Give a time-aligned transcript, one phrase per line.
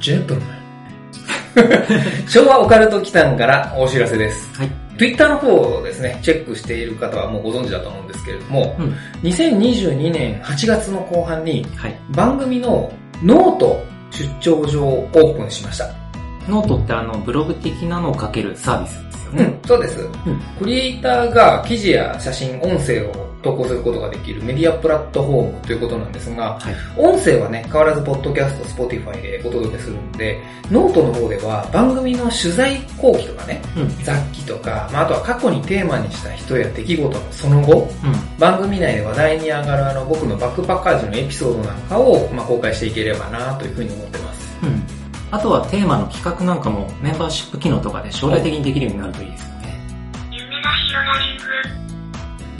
[0.00, 0.60] Ladies and gentlemen
[2.26, 4.48] 昭和オカルト奇譚からお知らせです。
[4.54, 4.70] はい。
[4.96, 8.94] Twitter の方をですね、チェックしている方はもうご存知だと思うんですけれども、うん。
[9.22, 12.00] 2022年8月の後半にはい。
[12.10, 12.90] 番組の
[13.22, 15.88] ノート出張所をオープンしました。
[16.48, 19.44] ノートってあの、ブログ的なのを書けるサービスですよね。
[19.44, 20.04] うん、そうです。
[20.04, 20.12] ん
[20.58, 26.74] クリエイターが記事や写真、音声を投稿することができるメディアプラットフォームということなんですが、はい。
[26.96, 34.04] 音声はね、変わらずポッドキャスト、 Spotify でお届けするんで、ノートの方では番組の取材後記とかね、うん。
[34.04, 38.38] 雑記とか、まあ、あとは過去にテーマにした人や出来事のその後、うん。
[38.38, 44.58] 番組内で話題に上がるあの僕のバックパッカー時のエピソードなんかを、まあ、公開していければなというふうに思ってます。
[44.62, 44.82] うん。
[45.30, 49.80] あとはテーマの企画なんかもメンバーシップ機能とかで将来的にできるようになるといいですよね。
[50.32, 51.79] 夢が広がりる。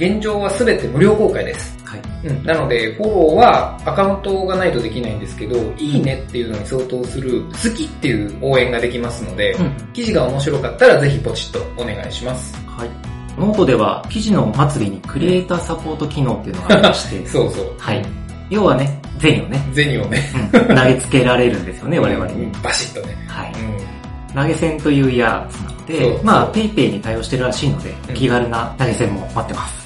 [0.00, 1.76] 現状は全て無料公開です。
[1.84, 2.00] はい。
[2.24, 9.92] うん、なので、フォローはアカウントがないとできないんですけど、いいねっていうのに相当する好きっていう応援ができますので、うん。
[9.92, 12.56] 記事が面白かったらぜひポチッとお願いします。
[12.66, 12.90] はい。
[13.38, 17.74] ノートでは記事のお祭りにクリエイターサポート機能っていうのがありまして、 そうそう。
[17.78, 18.02] はい。
[18.48, 22.50] 要はね、銭をね、銭をね、うん投げつけられるんですよね、 我々に。
[22.62, 23.14] バシッとね。
[23.28, 23.52] はい。
[23.52, 29.79] う投げ銭というやつなので、まあ、ペイペイに対応してるらしいのでうん、気軽な投げ銭も待ってます。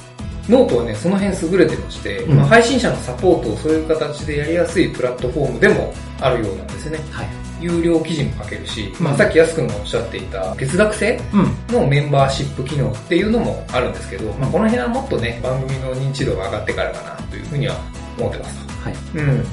[0.49, 6.99] ん、ノートはね、その辺優れてまして、うんまあ、配信者のサポートをそういう形でやりやすいプラットフォームでもあるようなんですね。
[7.11, 7.27] はい。
[7.61, 11.75] 有料記事も書けるし、まあ、うんさっきヤスくんがおっしゃっていた月額制うん。
[11.75, 17.75] のメンバーシップ機能っていうのもあるんですけど、まあ、この辺はもっとね、番組の認知度が上がってからかなというふうには
[18.17, 18.67] 思ってます。
[18.83, 18.95] はい。
[19.15, 19.45] うん。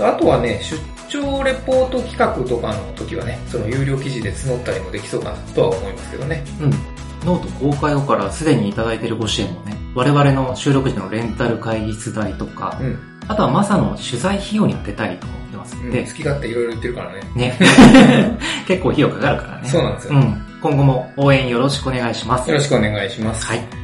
[0.00, 6.44] あとはね、出張レポート企画とかの時はね、その有料記事で募ったりもできそうかなとは思いますけどね。
[6.60, 6.70] うん。
[7.26, 12.96] ノート公開後からすでにいただいているご支援もね、我々の収録時のレンタル会議室代とか、うん。
[13.26, 17.20] あとはマサの取材費用に当てたりと思ってますんで、好き勝手いろいろ言ってるからね。
[17.34, 17.58] ね。
[18.68, 19.68] 結構費用かかるからね。
[19.68, 20.14] そうなんですよ。
[20.14, 20.42] うん。
[20.62, 22.48] 今後も応援よろしくお願いします。
[22.48, 23.44] よろしくお願いします。
[23.44, 23.77] はい。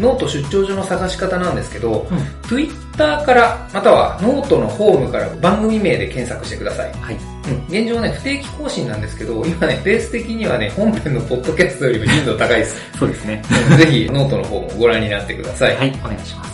[0.00, 2.18] ノート出張所の探し方なんですけど、うん
[2.48, 6.92] Twitter から、またはノートのホームから番組名で検索してください。
[6.94, 7.16] はい。
[7.48, 12.80] うん、現状ね、不定期更新なんですけど、今ね、ベース的にはね、本編のポッドキャストよりも頻度高いです。
[12.98, 13.42] そうですね。
[13.70, 15.76] うんぜひ、ノートの方もご覧になってください。
[15.76, 16.50] はい、お願いします。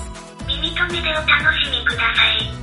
[0.47, 1.27] 耳と目でお楽
[1.65, 2.56] しみください。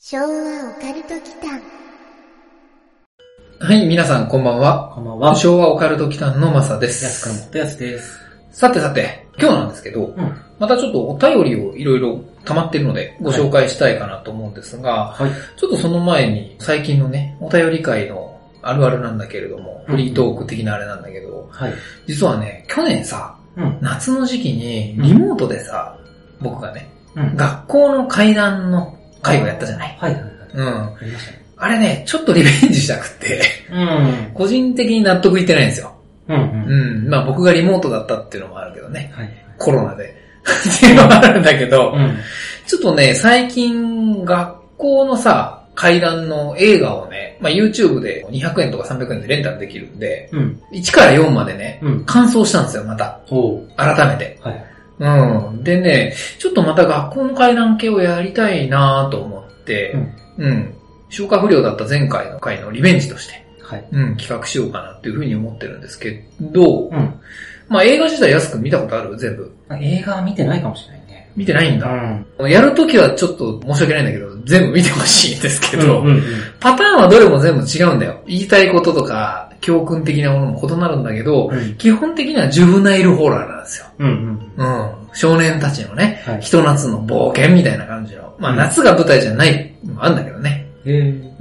[0.00, 1.77] 昭和オカルト奇譚
[3.60, 4.92] はい、皆さんこんばんは。
[4.94, 5.34] こんばんは。
[5.34, 7.04] 昭和オカルト機関のマサです。
[7.04, 8.20] やすくんもとやすです。
[8.52, 10.40] さてさて、今日なんですけど、うん。
[10.60, 15.30] またちょっとお便りをいろいろ溜まってるのでご紹介したいかなと思うんですが、はい。
[15.56, 21.74] ちょっとその前に最近のね、お便り会のあるあるなんだけれども、うんフリートーク的なあれなんだけど、はい。
[22.06, 23.78] 実はね、去年さ、うん。
[23.80, 25.98] 夏の時期にリモートでさ、
[26.40, 27.34] 僕がね、うん。
[27.34, 29.96] 学校の階段の会をやったじゃない。
[29.98, 30.32] はいはいはい。
[30.54, 30.66] うん。
[30.68, 31.47] ありましたね。
[31.60, 33.42] あれね、ちょっとリベンジしたくって、
[33.72, 34.30] うん。
[34.32, 35.92] 個人的に納得いってないんですよ。
[36.28, 37.02] うんうん。
[37.02, 37.08] うん。
[37.08, 39.12] まあ僕がリモートだったっていうのもあるけどね。
[39.14, 39.30] はい。
[39.58, 40.14] コロナで。
[40.76, 42.16] っていうのもあるんだけど、うん。
[42.66, 50.62] ちょっとね、最近学校のさ、階段の映画をね、まあ YouTube で200円とか300円でレンタルできるんで、うん。
[50.72, 52.04] 1から4までね、うん。
[52.04, 53.20] 完走したんですよ、また。
[53.76, 54.38] 改めて。
[54.42, 54.64] はい。
[55.00, 55.64] うん。
[55.64, 59.96] でね、ちょっとまた学校の階段系をやりたいなと思って、
[60.38, 60.74] うん。
[61.08, 63.84] 消化不良だった前回の回のリベンジとして、はい。
[63.92, 67.20] うん、企画しようかなっていうふうに思ってるんですけど、うん。
[67.68, 69.16] まあ映画自体安く見たことある？
[69.18, 69.52] 全部。
[69.80, 71.30] 映画見てないかもしれないね。
[71.36, 71.86] 見てないんだ。
[71.86, 72.26] ん。
[72.48, 76.22] やるときはちょっと申し訳ないんだけど、全部見てほしいんですけど、うん。
[76.58, 78.22] パターンはどれも全部違うんだよ。
[78.26, 81.76] 言いたいこととか、教訓的なものも異なるんだけど、うん。
[81.76, 83.86] 基本的にはジュブナイルホラーなんですよ。
[83.98, 84.52] うん。
[84.56, 84.94] うん。
[85.12, 86.40] 少年たちのね、はい。
[86.40, 88.34] ひと夏の冒険みたいな感じの。
[88.38, 90.67] まあうん夏が舞台じゃないのもあるんだけどね。
[90.84, 91.34] うん。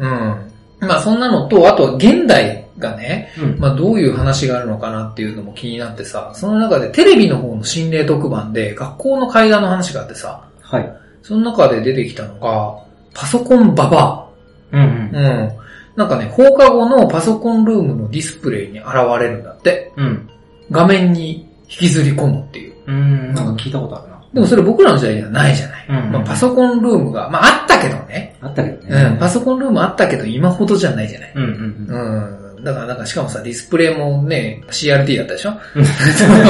[0.79, 3.59] まあそんなのと、あとは現代がね、うん。
[3.59, 10.97] まあどういう話があるのかなっていうのも気になってさ、その中でテレビの方の心霊特番で学校の階段の話があってさ、はい。
[11.21, 12.77] その中で出てきたのが、
[13.13, 14.27] パソコンババ
[14.71, 14.81] うん。
[14.81, 14.85] ア。
[14.85, 15.51] うん。
[15.95, 18.87] なんかね、放課後のパソコンルームのディスプレイに現
[19.19, 19.91] れるんだって。
[19.97, 20.29] うん。
[20.69, 22.73] 画面に引きずり込むっていう。
[22.87, 24.06] うん、なんか聞いたことあるな。
[24.33, 25.85] でもそれ僕らの時代にはないじゃない。
[25.89, 28.35] うんまあ、パソコンルームが、まああったけどね。
[28.41, 29.03] あったけどね。
[29.13, 31.33] うん、パソコンルームあったけど今ほどじゃないじゃない。
[31.35, 32.57] うんうんうん。
[32.57, 32.63] うん。
[32.63, 35.51] だからなんかしかもさ、ディスプレイもね、CRT だったでしょ？
[35.75, 35.85] うん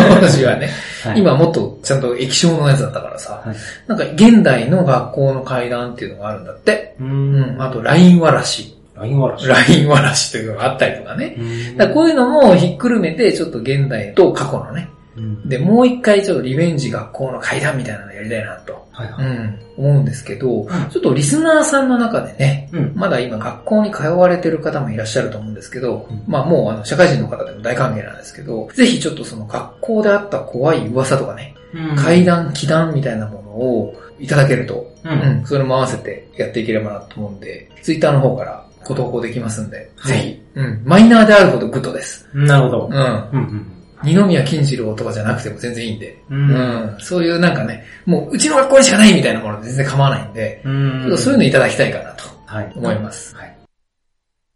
[0.09, 0.69] 私はね。
[1.03, 3.41] はい今もっとちゃんと液晶のやつだったからさ。
[3.45, 3.55] はい
[3.87, 6.95] なんか現代の学校の階段っていうのがあるんだって。
[6.99, 7.03] う。
[7.03, 7.61] うんん。
[7.61, 8.73] あと、ラインわらし。
[8.95, 9.47] ラインワラシ。
[9.47, 11.35] ラインわらしというのがあったりとかね。
[11.37, 14.89] うんだからこういうのもひっくるめて、ちょっと現代と過去のね。
[15.17, 18.87] うんで、もう一回ちょっとリベンジ学校の階段みたいなのやりたいなと。
[18.91, 19.27] はいはい。
[19.27, 19.59] うん。
[19.77, 22.93] 思うんですけど、ちょっとリスナーさんの中でね、うん。
[22.95, 31.55] まだ今学校に通われてる方もいらっしゃると思うんですけど、うんまあもうあの社会人の方でも大歓迎なんですけど、ぜひちょっとその学校であった怖い噂とかね、
[31.95, 35.09] 怪談、奇譚みたいなものをいただけると、う。
[35.09, 42.27] うんん、それも合わせてやっていければなと思うんで、ツイッターの方からご投稿できますんで、はいぜひ、うん、マイナーであるほどグッドです。
[42.33, 42.89] なるほどう。
[42.89, 42.93] ん。
[42.93, 42.99] うん
[43.33, 43.76] うん。
[44.03, 46.35] 二宮金次郎とかじゃなくても全然いいんで、う。
[46.35, 52.71] うんん、そういうなんかね、もううちの学校にしかないみたいなもので全然構わないんで、うんちょっとそういうのいただきたいかなとはい。
[52.75, 53.35] 思います。
[53.35, 53.57] はい。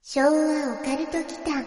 [0.04, 0.32] 昭和オ
[0.84, 1.64] カルト奇譚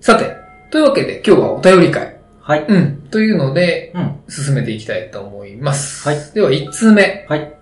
[0.00, 0.34] さて、
[0.70, 2.16] というわけで今日はお便り会。
[2.40, 2.64] はい。
[2.68, 2.96] うん。
[3.10, 4.20] というので、うん。
[4.28, 6.08] 進めていきたいと思います。
[6.08, 7.26] はいでは、1通目。
[7.28, 7.54] はい。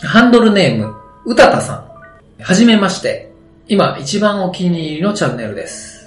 [0.00, 0.94] ハンドルネーム、
[1.26, 2.42] うたたさん。
[2.42, 3.32] はじめまして。
[3.66, 5.97] 今、一番お気に入りのチャンネルです。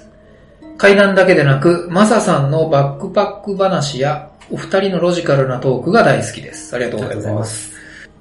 [0.82, 6.74] 階段だけでなく、マサさんのバックパック話や、お二人のロジカルなトークが大好きです。
[6.74, 7.68] ありがとうございます。
[7.68, 7.72] す。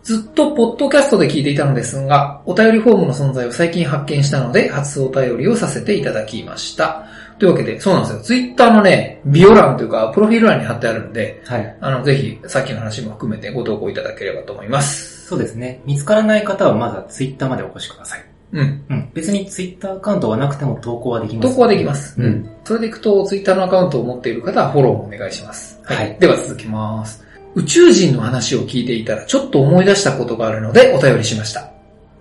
[0.04, 7.08] ずっとポッドキャストで聞いていたのですが、お便りフォームの存在を最近発見したので、初お便りをさせていただきました。
[7.40, 8.20] というわけで、そうなんですよ。
[8.22, 11.78] ツイッターのね、ビオ欄というか、プロフィール欄に貼ってあるんで、はい。
[11.82, 15.26] あの、ぜひ、さっきの話も含めてご投稿いただければと思います。
[15.26, 15.82] そうですね。
[15.84, 18.31] 見つからない方はまずはツイッターまでお越しください。
[18.52, 18.84] うん。
[18.90, 19.10] うん。
[19.14, 21.50] 別にツイッターアカウントがなくても投稿はできます。
[21.50, 22.22] 投稿はできます。
[22.22, 22.50] ううんん。
[22.64, 25.80] それでいくと、ツイッターのアカウントを持っている方はフォローもお願いします。
[25.84, 27.24] はいでは続きます。
[27.56, 31.70] 宇宙人の話を聞いていたら、ちょっと思い出したことがあるのでお便りしました。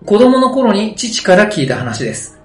[0.04, 2.40] 子供の頃に父から聞いた話です。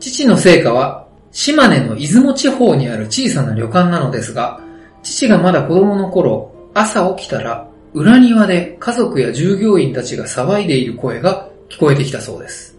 [0.00, 4.60] 父の成果は、島根の出雲地方にある小さな旅館なのですが、
[5.02, 12.73] 父がまだ子供の頃、朝起きたら、裏庭で家族や従業員たちが騒いでいる声が聞こえてきたそうです。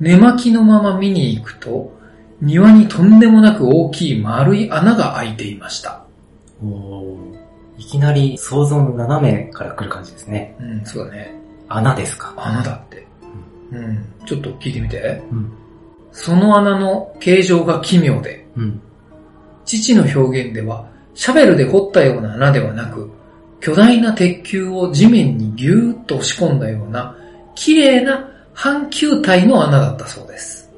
[0.00, 1.92] 寝巻きのまま見に行くと、
[2.40, 6.04] 庭にとんでもなく大きい丸い穴が開いていました。
[7.76, 10.56] いきなり想像の斜めから来る感じですね。
[10.60, 11.34] うん、そうだね。
[11.68, 12.34] 穴ですか。
[12.36, 13.06] 穴だって。
[13.72, 15.22] うん、ちょっと聞いてみて。
[15.30, 15.52] うん。
[16.12, 18.80] その穴の形状が奇妙で、うん。
[19.64, 23.10] 父の表現では、シャベルで掘ったような穴ではなく、
[23.60, 27.16] 巨大な鉄球を地面にぎゅーっと押し込んだような、
[27.54, 30.70] 綺麗な半球体の穴だったそうです。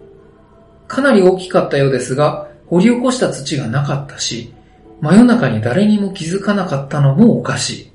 [0.89, 4.53] かなり大きかったようですが、掘り起こした土がなかったし、
[5.01, 7.93] 真夜中に誰にも気づかなかったのもおかしい。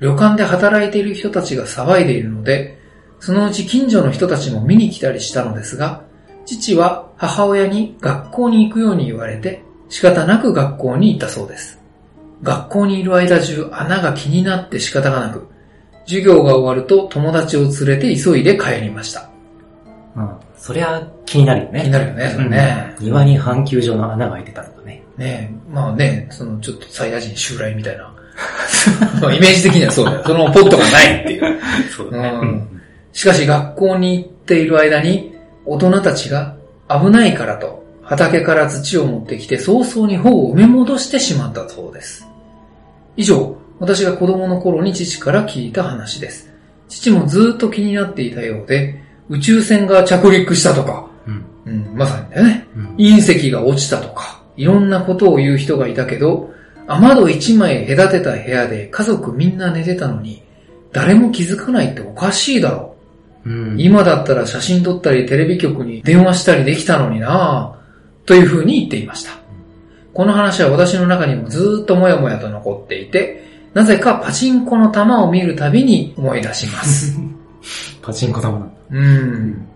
[0.00, 2.78] 旅館で働いている人たちが騒いでいるので、
[3.20, 6.02] そのうち近所の人たちも見に来たりしたのですが、
[6.44, 11.78] 父は母親に学校に行くように言われて、仕方なく学校に行ったそうです。
[12.42, 15.46] 学校にいる間中穴が気になって仕方がなく、
[16.06, 19.28] 授業が終わると友達を連れて急いで帰りました。
[20.16, 20.30] うん。
[20.56, 21.80] そりゃ気になるよね。
[21.82, 22.94] 気になるよね、それね。
[22.98, 25.02] うん庭に半球状の穴が開いてたとかね。
[25.16, 28.12] ねえ、まあね、そのちょっとサイヤ人襲来みたいな。
[29.34, 30.22] イメージ的にはそうだよ。
[30.24, 31.60] そのポットがないっていう。
[31.94, 32.68] そうだねうん
[33.12, 35.34] しかし学校に行っている間に、
[35.66, 36.56] 大人たちが
[36.88, 42.26] 危ないからと、畑から土を持ってきて早々に頬を埋め戻してしまったそうです。
[43.16, 46.48] 以上、私が子供の頃に父から聞いた話です。
[46.88, 51.44] 父もずっと気になっていたようで、宇宙船が着陸したとか、うん。
[51.66, 52.68] うん、まさにだよね。
[52.76, 52.94] うん。
[52.94, 56.54] 隕石が落ちたとか、いろんなことを言う人がいたけど、
[56.86, 60.44] 雨戸一枚隔てた部屋で家族みんな寝てたのに、
[60.92, 62.94] 誰も気づかないっておかしいだろ
[63.44, 63.82] うんう。
[63.82, 69.32] 今だったら写真撮ったりテレビ局に電話したりできたのになぁ、という風に言っていました。
[70.14, 77.18] この話は私の中にもずーっともやもやと残っていて、なぜかパチンコの玉を見るたびに思い出します。
[78.02, 78.74] パチンコ玉なんだ。
[78.90, 79.66] うん。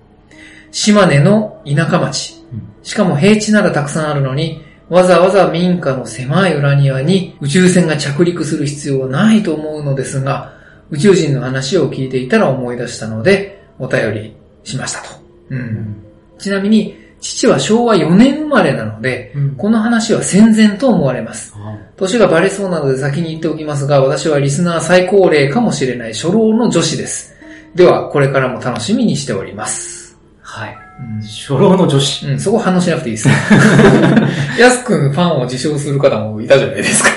[0.71, 2.63] 島根の田舎町うん。
[2.83, 10.53] しかも平地ならたくさんあるのに、わざわざ民家の狭い裏庭に宇宙船が着陸する必要はないと思うのですが、
[10.91, 15.09] 宇宙人の話を聞いていたら思い出したので、お便りしましたと。
[15.51, 15.97] うん。
[16.39, 21.55] ちなみに、父は昭和4年生まれなので、うんこの話は戦前と思われます。
[21.57, 27.35] あ年がバレそうなので先に言っておきますが、私はリスナー最高齢かもしれない初老の女子です。
[27.75, 30.17] では、これからも楽しみにしております。
[30.41, 30.79] はい。
[31.01, 32.27] うん初老の女子。
[32.27, 33.29] うん、そこ反応しなくていいです。
[34.61, 37.11] やすくんファンを自称する方もいたじゃないですか。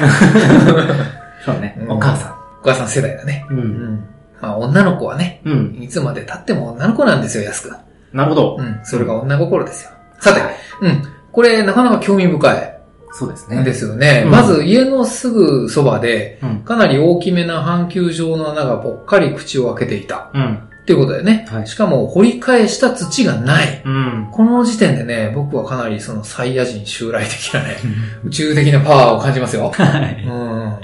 [1.45, 1.77] そうね。
[1.81, 3.45] うんお母さお母さん世代だね。
[3.49, 3.53] ん。
[3.53, 3.57] う。
[3.57, 3.63] うん
[3.95, 4.05] ん。
[4.41, 5.77] まあ女の子はね、うん。
[5.81, 7.77] いつまで経っても女の子なんですよ、やすくん。
[8.13, 8.57] なるほど。
[8.59, 8.79] うん。
[8.83, 9.91] それが女心ですよ。
[10.19, 10.41] さて、
[10.81, 11.03] うん。
[11.31, 12.79] これなかなか興味深い。
[13.11, 13.63] そうですね。
[13.63, 14.23] ですよね。
[14.25, 16.59] うんまず家のすぐそばで、うん。
[16.59, 20.31] かなり大きめな半球状の穴がぽっかり口を開けていた。
[20.33, 20.55] うん。
[20.55, 21.45] っていうことだよね。
[21.49, 23.81] はいしかも掘り返した土がない。
[23.85, 24.29] うん。
[24.31, 27.77] この時点でね、僕はかなりそのサイヤ人襲来的なね、
[28.23, 29.71] 宇宙的なパワーを感じますよ。
[29.75, 30.25] はい。
[30.27, 30.79] うん。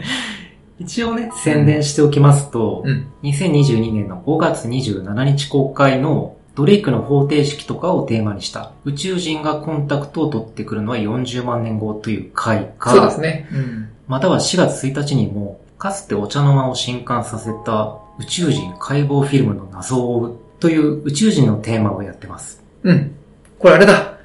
[0.78, 3.08] 一応ね、宣伝しておきますと、うん。
[3.24, 13.50] 2022年の5月27日公開のドレイクの方程式とかをテーマにした宇宙人がコンタクトを取ってくるのは40万年後という回か、そうですね。
[13.52, 13.90] うん。
[14.08, 22.64] または4月1日にも、かつてお茶の間を震撼させた宇宙人解剖フィルムの謎を追うという宇宙人のテーマをやってます。
[22.84, 23.16] うん。
[23.60, 24.18] これあれだ。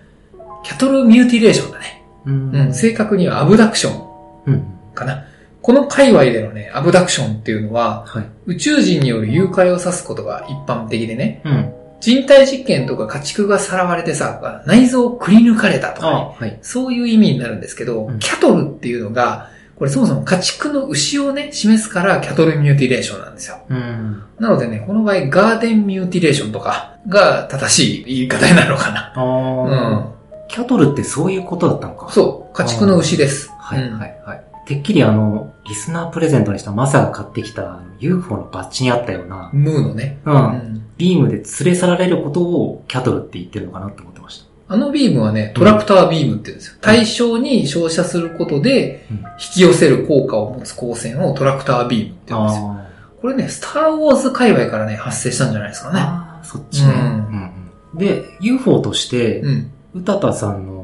[0.63, 2.05] キャトルミューティレーションだね。
[2.27, 2.75] ううん。
[2.75, 4.11] 正確にはアブダクション
[4.47, 4.65] うん。
[4.95, 5.25] かな。
[5.63, 8.27] この界隈でのね、アブダクションっていうのは、はい。
[8.47, 11.75] 宇宙人による誘拐を指すことが一般的でね、うん。
[12.01, 16.59] 人体実験とか家畜がさらわれてさ、内臓をくり抜かれたとかね、あ、はい。
[16.63, 23.61] そういう意味になるんですけど、うんキャトルっていうのが、これそもそも家畜の牛をね、示すからキャトルミューティレーションなんですよ。
[23.69, 24.23] うん。
[24.39, 29.13] なのでね、この場合ガーデンミューティレーションとかが正しい言い方になるのかな。
[29.17, 30.13] あうーん。
[30.49, 32.11] キャトルってそういうことだったのか。
[32.13, 33.51] そう、家畜の牛です。
[33.59, 34.43] はい、うんはい、はい。
[34.67, 40.19] てっきりあの、リスナープレゼントにしたマサが買ってきた UFO のバッジにあったような、ムーのね。
[40.27, 40.31] う。
[40.33, 40.87] うんん。
[40.99, 44.75] ビームで連れ去られることをキャトルって言ってるのかなって思ってました。
[44.75, 46.79] あのビームはね、トラクタービームって言うんですよ。
[46.81, 49.25] 対象に照射することでうん、引
[49.55, 52.71] き寄せる効果を持つ光線をトラクタービームって言うんですよ。
[52.73, 56.01] あこれね、スターウォーズ界隈からね、発生したんじゃないですかーね。
[56.01, 57.51] あー、そっちね、うんうんうん
[57.95, 59.71] で、UFO として、うん。
[59.95, 60.81] うたたさんの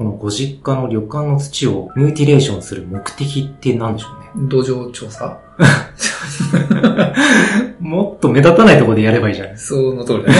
[0.00, 4.19] このご実家の旅館の土をミューティレーションする目的って何でしょうね？
[4.36, 5.38] 土壌調査？
[7.80, 10.36] もっと目立たないところでやればいいじゃないですその通りだね。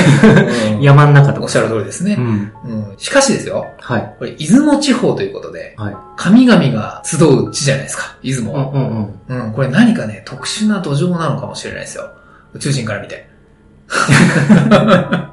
[0.76, 1.42] うん山ん中とか。
[1.44, 2.20] おっしゃる通りですねう。
[2.20, 2.52] ん。
[2.64, 2.94] うん。
[2.96, 4.14] しかしですよ、はい。
[4.18, 5.96] これ、出雲地方ということで、はい。
[6.16, 8.66] 神々が集う地じゃないですか、出雲は。
[8.66, 9.46] うんうんうん。
[9.46, 12.10] うん、これ何かね、特殊な土壌なのかもしれないですよ。
[12.54, 13.28] 宇宙人から見て。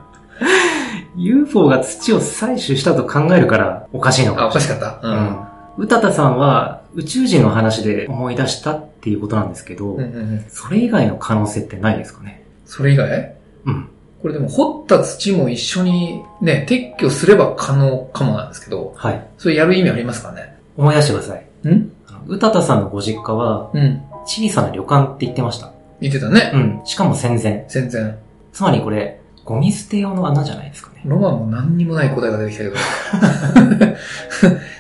[1.17, 4.99] UFO が土を採取したと考えるからおかしいのかあ、おかしかった。
[5.01, 5.46] うん。
[5.77, 10.45] うたたさんは宇宙人の話で思い出したっていうことなんですけど、うんうんうん。
[10.49, 12.43] それ以外の可能性ってないですかね？
[12.65, 13.35] それ以外？
[13.65, 13.89] うん。
[14.21, 19.27] これでも掘った土も一緒にね、撤去すれば可能かもなんですけど、はい。
[19.37, 20.57] それやる意味ありますかね？
[20.75, 21.45] 思い出してください。
[21.67, 21.91] ん？
[22.07, 24.01] あのうたたさんのご実家はうん。
[24.25, 25.71] 小さな旅館って言ってました。
[26.01, 26.51] 言ってたね。
[26.53, 26.81] うん。
[26.85, 27.65] しかも戦前。
[27.69, 28.17] 全然。
[28.51, 31.01] つまりこれ、ゴミ捨て用の穴じゃないですかね。
[31.05, 32.75] ロマンも何にもない答えが出てきたけど。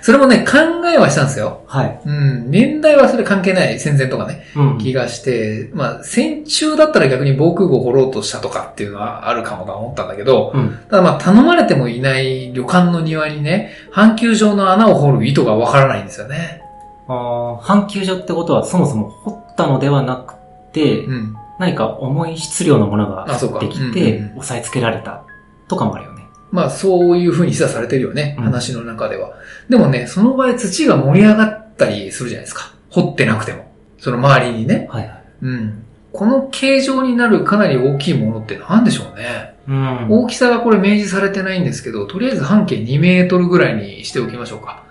[0.03, 0.57] それもね、考
[0.93, 1.61] えはしたんですよ。
[1.67, 2.01] はい。
[2.05, 2.51] うん。
[2.51, 3.79] 年代はそれ関係ない。
[3.79, 4.43] 戦前とかね。
[4.57, 4.77] うん。
[4.77, 10.77] 気がして、まあ、戦中だったら逆に防空壕を掘ろうとしたとかっていうのはあるかもとは思ったんだけど、うん。
[10.89, 16.61] ただまあ、頼まれてもいない旅館の庭にね、半球状の穴を掘る意図がわからないんですよね。
[17.07, 20.33] あー半球状ってことはそもそも掘ったのではなく
[20.73, 21.36] て、うん。
[21.59, 23.25] 何か重い質量のものが
[23.59, 25.23] できてうん、押さえつけられた
[25.67, 26.25] とかもあるよね。
[26.51, 29.33] まあ、そういう風に示唆されてるよね、うん話の中では。
[29.69, 32.73] でもね、その場合土が盛り上がったりするじゃないですか。
[32.89, 33.71] 掘ってなくても。
[33.99, 34.87] その周りにね。
[34.89, 35.23] はいはい。
[35.41, 35.83] うん。
[36.13, 39.55] この形状になるかなり大きいものって何でしょうね。
[39.67, 40.07] うん。
[40.09, 44.83] 大きさがこれ明示されてないんですけど、とりあえず半径2メートルぐらいにしておきましょうか。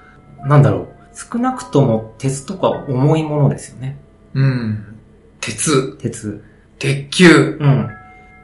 [0.44, 0.88] なんだろう。
[1.14, 3.96] 少なくとも鉄とか重いものですよね。
[4.34, 4.98] うん。
[5.40, 6.44] 鉄、鉄。
[6.86, 7.58] 鉄球。
[7.60, 7.90] うん。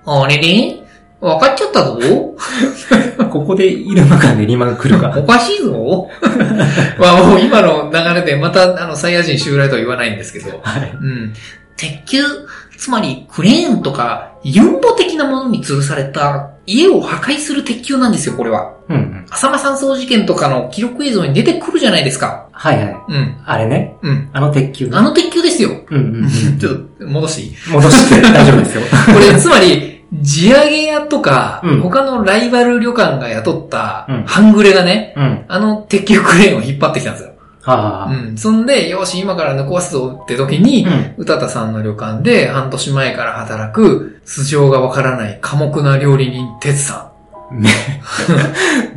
[0.04, 0.82] あれれ
[1.20, 2.00] 分かっちゃったぞ。
[3.30, 5.14] ここでイルマか練馬が来るか。
[5.16, 6.10] おかしいぞ。
[6.98, 10.60] まあもう今の流れでまたあのサイヤ人襲来とは言わないんですけど。
[10.62, 10.92] はい。
[11.00, 11.32] うん。
[11.76, 12.22] 鉄球、
[12.78, 18.74] つまりクレーンとかユンボ的なものに吊るされた家を破壊する鉄球なんですよ、これは。
[18.88, 19.26] うんうん。
[19.30, 22.48] 浅間山荘事件とかの記録映像に出てくるじゃないですか。
[22.52, 22.96] はいはい。
[23.08, 23.42] うん。
[23.46, 23.96] あれね。
[24.02, 24.30] うん。
[24.32, 25.70] あの鉄球ねあの鉄球ですよ。
[25.90, 26.28] うんうんうん。
[26.58, 27.54] ちょっと戻していい？
[27.72, 28.82] 戻して大丈夫ですよ。
[29.14, 35.44] これ、つまり、地上げ屋とか、うん他のライバル旅館が雇ったうん、半グレがね、うん。
[35.48, 37.31] あの鉄球クレーンを引っ張ってきたんですよ。
[37.62, 38.12] はあ。
[38.12, 38.36] うん。
[38.36, 41.14] そんで、よし、今から抜こわすぞって時に、うん。
[41.16, 47.12] うたたさんの旅館で半年前から働く、素性がわからない寡黙な料理人、哲さ
[47.52, 47.68] め、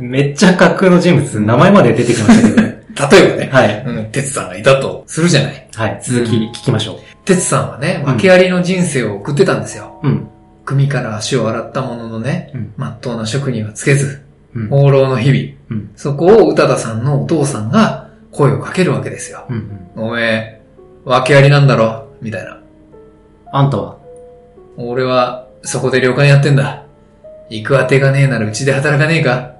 [0.00, 2.68] めっちゃ架空の人物、名前まで出てきましたけどね。
[2.68, 2.76] ん。
[2.96, 3.84] 例えばね、はい。
[3.86, 5.68] うん、哲さんがいたとするじゃない。
[5.74, 6.00] はい。
[6.02, 10.00] 続き聞きましょ哲さんはね、うん訳ありの人生を送ってたんですよ。
[10.02, 10.08] う。
[10.08, 10.28] うん。
[10.64, 14.22] 組から足を洗ったもののね、うんまっとうな職にはつけず、
[14.54, 14.68] うん。
[14.68, 15.40] 放浪の日々。
[15.70, 15.90] うん。
[15.94, 18.05] そこを宇多田さんのお父さんが
[18.36, 19.46] 声をかけるわけですよ。
[19.48, 19.88] うん。
[19.96, 20.04] うん。
[20.08, 20.60] おめえ、
[21.04, 22.12] 訳ありなんだろ？
[22.20, 22.60] みたいな。
[23.52, 23.96] あんたは？
[24.76, 26.84] 俺は、そこで旅館やってんだ。
[27.48, 29.54] 行く当てがねえならうちで働かねえか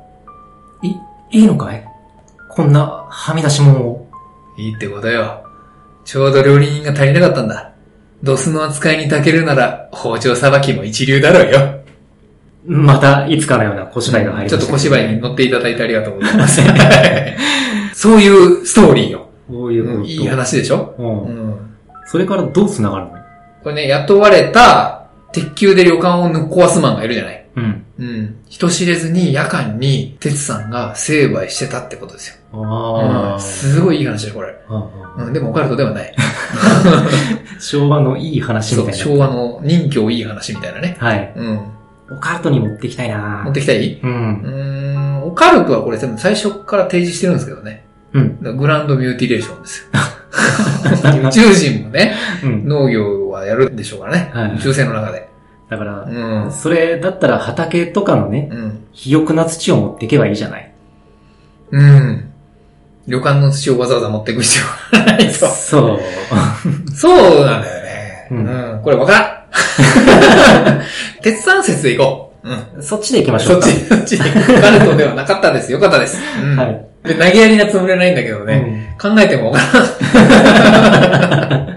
[0.83, 0.91] い、
[1.39, 1.83] いいのかい？
[2.51, 4.07] こんな、はみ出し物を。
[4.59, 5.45] いいってことよ。
[6.05, 7.73] ちょうど料理人が足りなかったんだ。
[8.23, 11.81] ドスの扱いに長けるなら、包丁さばきも一流だろうよ。
[12.67, 16.61] また、いつかのような小芝居が入りました、ちょっと小芝居に乗っていただいてありがとうございます。
[18.07, 18.29] そうい
[18.63, 19.29] うストーリーよ。
[19.49, 20.95] こういうこいい話でしょ？
[20.99, 21.23] うん。
[21.25, 21.77] うん。
[22.07, 23.11] それからどう繋がるの？
[23.63, 27.47] これね、雇われた、鉄球で旅館を抜っ壊すマンがいるじゃない？
[27.57, 27.85] うん。
[27.99, 28.37] うん。
[28.49, 32.37] 人知れずに夜間に、鉄さんが成敗してたってことですよ。
[32.53, 33.41] ああ、うん。
[33.41, 34.55] すごいいい話だよ、これ。
[35.19, 35.33] うん。
[35.33, 36.15] でもオカルトではない。
[37.59, 38.93] 昭和のいい話みたいな。
[38.97, 40.97] 昭和の人形いい話みたいなね。
[41.01, 41.33] はい。
[41.35, 41.61] うん。
[42.13, 44.01] オカルトに持ってきたいな持ってきたい？
[44.01, 44.09] うう。
[44.09, 44.43] ん。
[44.45, 47.86] ーん、オカルトはこれ多分最初から提示してるんですけどね。
[48.43, 48.57] うん。
[48.57, 51.27] グランドミューティレーションですよ。
[51.29, 52.69] 宇宙人もね、うん。
[52.69, 54.31] 農業はやるんでしょうからね。
[54.33, 55.29] はい宇宙船の中で。
[55.71, 56.53] だからう、ん。
[56.53, 58.85] それだったら畑とかのね、うん。
[58.93, 60.73] 肥沃な土を持っていけばいいじゃない。
[61.73, 62.31] うん。
[63.07, 64.59] 旅館の土をわざわざ持っていく必
[64.93, 65.47] 要がないと。
[65.47, 66.01] そう。
[66.95, 68.29] そうなんだよね。
[68.31, 68.43] ううん
[68.79, 68.81] ん。
[68.83, 70.83] これわからん。
[71.23, 72.49] 鉄山説で行こう。
[72.77, 72.83] うん。
[72.83, 73.67] そっちで行きましょか。
[73.67, 74.31] そうっち、そっちに。
[74.59, 75.73] オカルトではなかったです。
[75.73, 76.19] よかったです。
[76.43, 76.57] うん。
[76.57, 76.87] はい。
[77.07, 78.97] で投げやりなつもりはないんだけどね。
[79.01, 81.77] 考えてもわからん。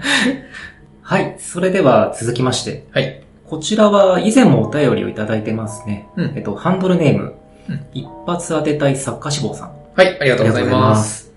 [1.02, 1.36] はい。
[1.38, 2.84] それでは続きまして。
[2.92, 3.20] はい。
[3.46, 6.06] こちらは以前もお便りをいただいてますね。
[6.16, 7.34] うんえっと、ハンドルネーム、
[7.68, 9.72] うん一発当てたい作家志望さん。
[9.94, 11.32] はい、ありがとうございます。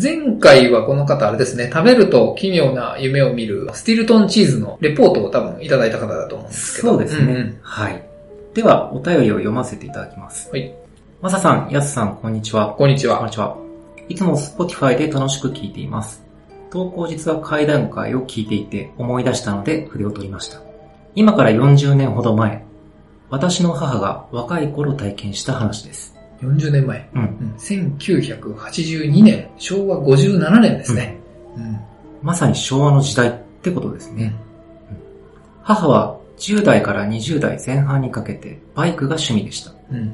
[0.00, 6.88] 前回はこの方あれですね、食べると奇妙な夢を見るスティルトンチーズのレポートを多分いただいた方だと思うんですけど。
[6.92, 7.32] そうですね。
[7.32, 8.02] んんはい。
[8.54, 10.50] では、お便りを読ませていただきます。
[10.50, 10.74] はい。
[11.20, 12.74] まささん、やすさん、こんにちは。
[12.74, 13.18] こんにちは。
[13.18, 13.56] こんにちは。
[14.08, 16.22] いつも Spotify で楽しく聞いています。
[16.70, 20.62] 投稿実は会談会を聞いていて思い出したので筆を取りました。
[21.16, 22.64] 今から40年ほど前、
[23.30, 26.14] 私の母が若い頃体験した話です。
[26.40, 27.10] 40年前。
[27.12, 27.20] うん。
[27.22, 31.18] うん1982年、昭和57年ですね。
[31.56, 31.80] うん。
[32.22, 34.36] まさに昭和の時代ってことですね。
[35.64, 39.72] 母は10代から20代前半にかけてバイクが趣味でした。
[39.90, 40.12] うん。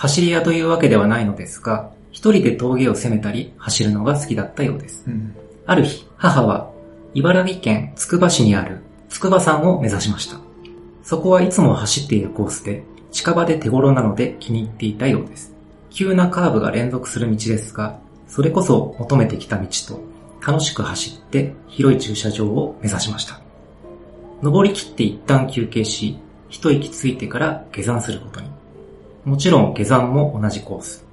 [0.00, 5.04] 走り屋というわけではないのですが、一人で峠を攻めたり走るのが好きだったようです。
[5.06, 5.36] うん。
[5.66, 6.70] ある日、母は
[7.12, 10.40] 茨城県つくば市にある筑波山を目指しました。
[11.02, 12.82] そこはいつも走っているコースで、
[13.12, 15.52] 近場で手頃なので気に入っていたようです。
[15.90, 20.00] 急なカーブが連続する道ですが、それこそ求めてきた道と
[20.40, 23.38] 楽しく走って広い駐車場を目指しました。
[24.40, 26.16] 登り切って一旦休憩し、
[26.48, 28.59] 一息ついてから下山することに。
[29.24, 31.04] もちろん下山も同じコース。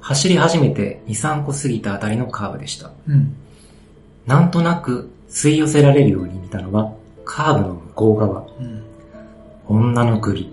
[0.00, 2.92] 走り始めて2、3個過ぎたあたりのカーブでした。
[3.08, 3.36] うん。
[4.26, 6.92] なんとなく吸い寄せられるように見たのは
[7.24, 8.46] カーブの向こう側。
[8.58, 8.84] うん。
[9.68, 10.52] 女の首。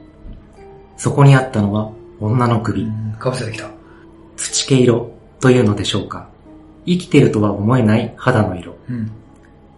[0.98, 2.88] そこにあったのは女の首。
[3.20, 3.70] かぶせてきた。
[4.36, 6.30] 土毛色というのでしょうか。
[6.86, 8.76] 生きてるとは思えない肌の色。
[8.90, 9.12] うん。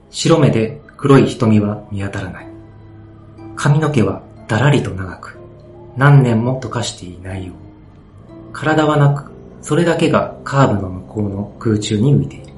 [0.10, 2.48] 白目で黒い瞳は見当たらない。
[3.56, 5.35] 髪の毛はだらりと長く、
[5.96, 7.56] 何年も溶かしていないよう。
[8.52, 9.32] 体はなく、
[9.62, 12.54] それだけがカーブの向こうの空中に浮いている。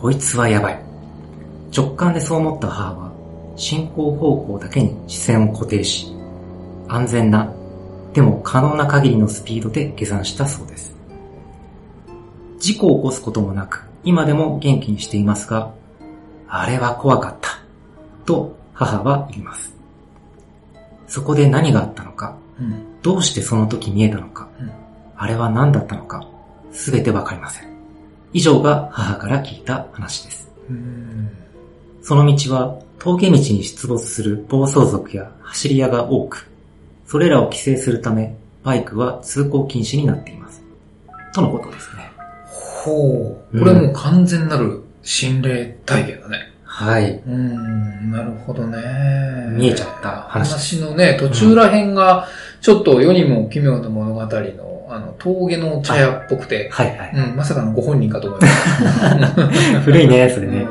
[0.00, 0.82] こいつはやばい。
[1.76, 3.12] 直感でそう思った母は、
[3.56, 6.12] 進行方向だけに視線を固定し、
[6.88, 7.52] 安全な、
[8.12, 10.94] でも可能な限りのスピードで下山したそうです。
[12.58, 15.72] 事故を起こすこともなく、今でも元気にしていますが、
[16.48, 17.50] あれは怖かった。
[18.24, 19.69] と母は言います。
[21.10, 23.02] そこで何があったのか、うん。
[23.02, 24.70] どうしてその時見えたのか、うん
[25.22, 26.26] あれは何だったのか、
[26.72, 27.68] すべてわかりません。
[28.32, 30.50] 以上が母から聞いた話です。
[30.70, 31.28] うん。
[32.00, 36.48] その道は峠道に出没する暴走族や走り屋が多く、
[37.04, 40.62] それらを規制するため、バイクは通行禁止になっています。
[41.34, 42.10] とのことですね。
[42.46, 43.58] ほう。
[43.58, 46.49] これもう完全なる心霊体験だね。
[46.84, 47.10] はい。
[47.10, 48.78] うーん、なるほどね。
[49.50, 52.26] 見えちゃった話話のね、途中ら辺が、
[52.60, 57.12] ちょっと世にも奇妙な物語の、あの、峠の茶屋っぽくて、はいはい。
[57.14, 59.80] うん、まさかのご本人かと思いました。
[59.84, 60.62] 古いね、 それね。
[60.62, 60.68] うん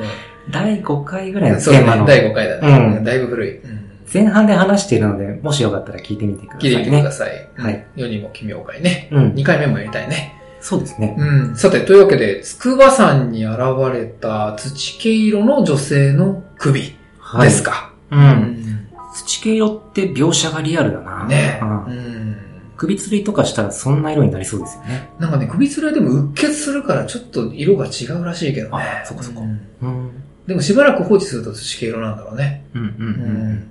[0.52, 2.95] 第5回ぐらいのそうねテーマの、第5回だね。
[2.98, 3.60] うんだいぶ古い。
[3.60, 3.80] うん
[4.12, 6.78] 前半で話しているので、もしよかったら聞いてみてくださいね。
[6.78, 7.50] 聞いてみてください。
[7.56, 7.86] はい。
[7.95, 9.08] 世にも奇妙会ね。
[9.12, 9.34] うん。
[9.34, 10.34] 2回目もやりたいね。
[10.62, 11.15] そうですね。
[11.17, 11.56] うん。
[11.56, 13.60] さて、というわけで、筑波山に現
[13.93, 17.50] れた土毛色の女性の首はい。
[17.50, 17.93] ですか。
[18.12, 18.88] うん。
[19.13, 21.26] 土系色って描写がリアルだな。
[21.26, 22.36] ねうんうん。
[22.78, 25.10] 首吊りとかしたらそんな色になりそうですよね。
[25.19, 28.84] なんかね、首吊りはでもうっ血するからちょっと色が違うらしいけどね。
[29.04, 30.12] あそっかそっかうんうん。
[30.48, 32.65] でもしばらく放置すると土系色なんだろうね。
[32.74, 32.93] うんうんう。
[32.98, 33.67] うんん。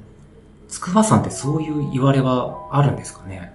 [0.68, 3.52] 筑波山ってそういう言われはあるんですかね？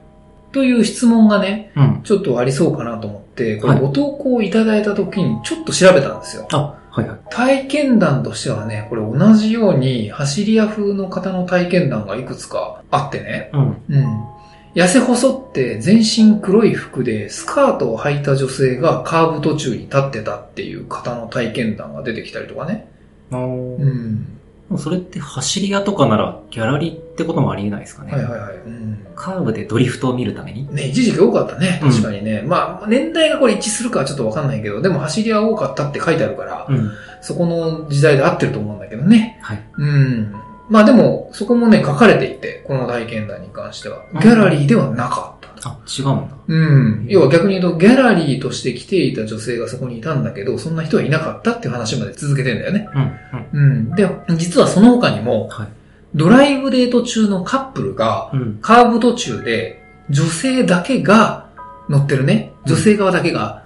[0.53, 2.01] という質問がね、うん。
[2.03, 6.47] ちょっとありそうかなと思って、こはいれご投稿いただいた時にちょっと調べたんですよ。
[6.53, 7.19] あ、はいはい。
[7.31, 13.49] 体験談としてはね、これ同じように走り屋風の方の体験談がいくつかあってね。
[13.53, 13.81] うん。
[13.89, 14.33] うん。
[14.75, 22.87] 痩せ細って全身黒い服でスカートを履いた女性がカーブ途中に立ってたっていう方の体験談が出てきたりとかね。
[23.31, 24.39] うん。
[24.77, 28.11] それって走り屋とかならギャラリーってこともありえないですかね。
[28.11, 28.55] はいはいはい。
[28.55, 29.07] うん。
[29.15, 31.79] カーブでドリフトを見るためにね、一時期多かったね。
[31.83, 32.41] うん確かにね。
[32.45, 36.91] まあ、年代がこれ一致するかはちょっとわかんないけど、でも走りは多かったって書いてあるから、うん。
[37.21, 39.39] そこの時代で合ってると思うんだけどね。
[39.41, 39.63] はい。
[39.77, 40.33] うん。
[40.69, 44.03] まあでも、そこもね、書かれていて、この体験談に関しては。
[44.13, 45.69] うんギャラリーではなかった。
[45.69, 46.35] あ、違うんだ。
[46.47, 47.05] うん。
[47.07, 52.89] 要は逆に言うと、ギャラリーとして来ていた女性がそこにいたんだけど、そんな人はいなかったっていう話まで続けてんだよね。
[52.93, 53.42] うん。
[53.53, 53.63] うん。
[53.63, 53.95] うん。
[53.95, 55.67] で、実はその他にも、はい。
[56.15, 58.59] ドライブデート中のカップルが、うん。
[58.61, 61.47] カーブ途中で、女性だけが
[61.89, 62.53] 乗ってるね。
[62.65, 63.63] 女性側だけが、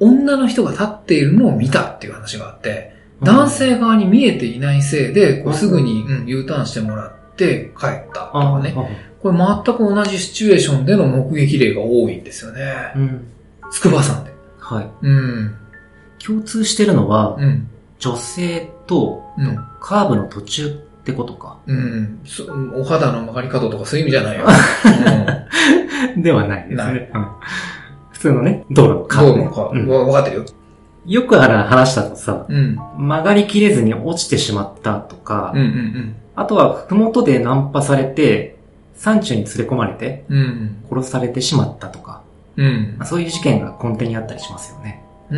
[0.00, 8.74] 女の人が立っているのを見たっていう話があって、男性側に見えていないせいで、こうすぐに、うん、U ターンしてもらって帰ったとあかね。
[9.22, 12.92] これ全く同じシチュエーションでの目撃例が多いんですよね。
[12.96, 13.26] うん。
[13.72, 14.34] 筑波山で。
[14.58, 14.90] はい。
[15.02, 15.56] うん。
[16.24, 17.68] 共通してるのは、うん。
[17.98, 19.56] 女性とうん。
[19.80, 20.70] カーブの途中っ
[21.04, 21.58] てことか。
[21.66, 22.20] うん。
[22.24, 22.44] そ
[22.74, 24.46] お肌の曲がり角とかそういう意味じゃないよ。
[26.16, 27.10] ではないですなね。
[27.14, 27.26] うん
[28.16, 29.08] 普通のね、道路のうん。
[29.08, 30.44] カーブねどうもか、うんわ、わかってるよ。
[31.04, 32.76] よくある話だとさ、うん。
[32.96, 38.58] 曲がりきれずに落ちてしまったとか、うんうんあとは、ふもとでナンパされて、
[38.94, 40.38] 山中に連れ込まれて、うん。
[40.38, 40.76] うん。
[40.90, 42.22] 殺されてしまったとか、
[42.56, 43.06] うんまあ。
[43.06, 45.02] そういう事件が根底にあったりしますよね。
[45.30, 45.36] う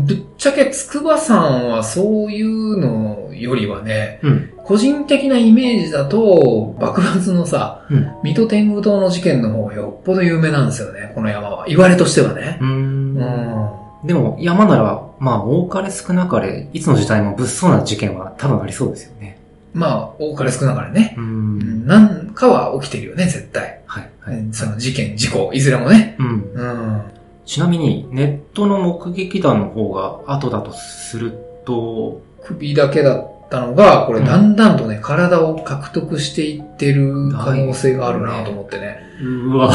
[0.00, 0.06] ん。
[0.06, 4.50] ぶっちゃけ筑波山はそういうのよりはね、うん。
[4.64, 8.08] 個人的なイメージだと、爆発のさ、うん。
[8.22, 11.66] 水戸天狗島の事件の方がよっぽど有名なんですよね、この山は。
[11.66, 12.64] 言われとしてはねう。
[12.64, 12.66] ー。
[12.66, 14.06] うんん。
[14.06, 19.38] でも、山なら、まあ、多かれ少なかれ、いつの時代も物騒な事件は多分ありそうですよね。
[19.72, 21.14] まあ、多かれ少なかれね。
[21.18, 23.80] うんんなんかは起きてるよね、絶対。
[23.86, 24.10] はい。
[24.20, 24.36] はい。
[24.36, 26.16] うんその事件、事故、いずれもね。
[26.18, 26.26] うん。
[26.54, 27.02] うん。
[27.46, 31.32] ちなみに、ネットの目撃談の方が後だとする
[31.66, 38.98] と、首だけだったのが、これうんだんだんとね、体を獲得していってる可能性があるなと思ってね。
[39.22, 39.72] うわ、うん。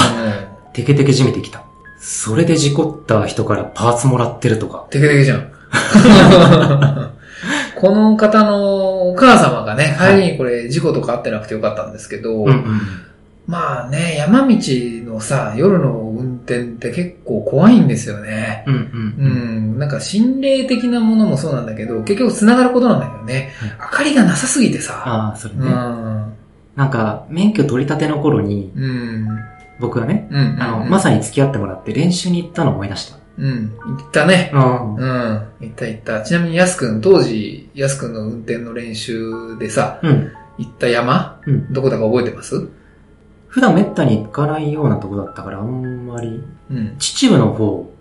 [0.74, 1.64] テケテケじめてきた。
[2.00, 4.88] それで事故った人からパーツもらってるとか。
[4.90, 5.52] テケテケじゃん。
[7.76, 12.82] この方のお母様がね、帰りにこれ事故とかあってなくてよかったんですけど、うんうん。
[13.48, 18.64] まあね、山道のさ、夜の運転って結構怖いんですよね。
[18.68, 18.78] うんう。
[18.78, 25.70] うんん、なんか心霊的なものもそうなんだけど、結局繋がることなんだけどね、明かりがなさすぎてさ、ああ、それうね。
[25.70, 26.34] ん、
[26.76, 29.28] なんか、免許取り立ての頃に、うん、
[29.80, 33.20] 僕がね、うん、あの、うんまさに付き合ってもらって練習に行ったのを思い出した。
[33.38, 34.52] うん、行ったね。
[34.54, 36.22] うんうん、行った行った。
[36.24, 40.32] ちなみにやすくん、当時、やすくんの運転の練習でさ、うん。
[40.58, 41.72] 行った山、うん。
[41.74, 42.68] どこだか覚えてます？
[43.50, 46.44] 普段めったに行かないようなとこだったから、あんまり。
[46.72, 46.96] うん。
[46.98, 47.92] 秩父の方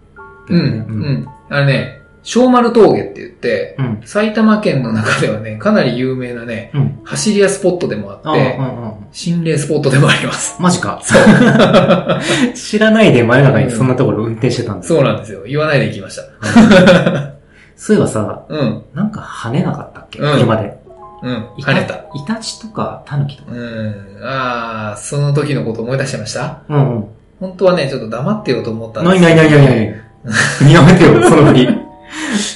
[0.48, 0.60] だうん。
[0.60, 1.28] うん。
[1.48, 4.00] あれね、小丸峠って言って、うん。
[4.04, 7.00] 埼玉県の中ではね、かなり有名なね、うん。
[7.04, 8.94] 走り屋スポットでもあ、ってう、んうん。
[9.10, 10.60] 心霊スポットでもあります。
[10.60, 11.00] マジか。
[11.02, 12.54] そう。
[12.54, 15.44] 知らないで真夜中にそんなところ運転してたんですそうなんですよ。
[15.44, 17.32] 言わないで行きました。
[17.76, 18.82] そういえばさ、うん。
[18.92, 20.18] なんか跳ねなかったっけ？
[20.18, 20.77] うん車で。
[21.22, 21.48] うん。
[21.58, 21.94] 跳ねた。
[22.14, 23.52] イタチとかタヌキとか。
[23.52, 24.20] うん。
[24.22, 26.62] ああ、その時のこと思い出してました？
[26.68, 27.04] うんうん。
[27.40, 29.86] 本当はね、ちょっと黙ってようと思ったんですないないないないない。
[30.72, 31.68] やめてよ、その振り。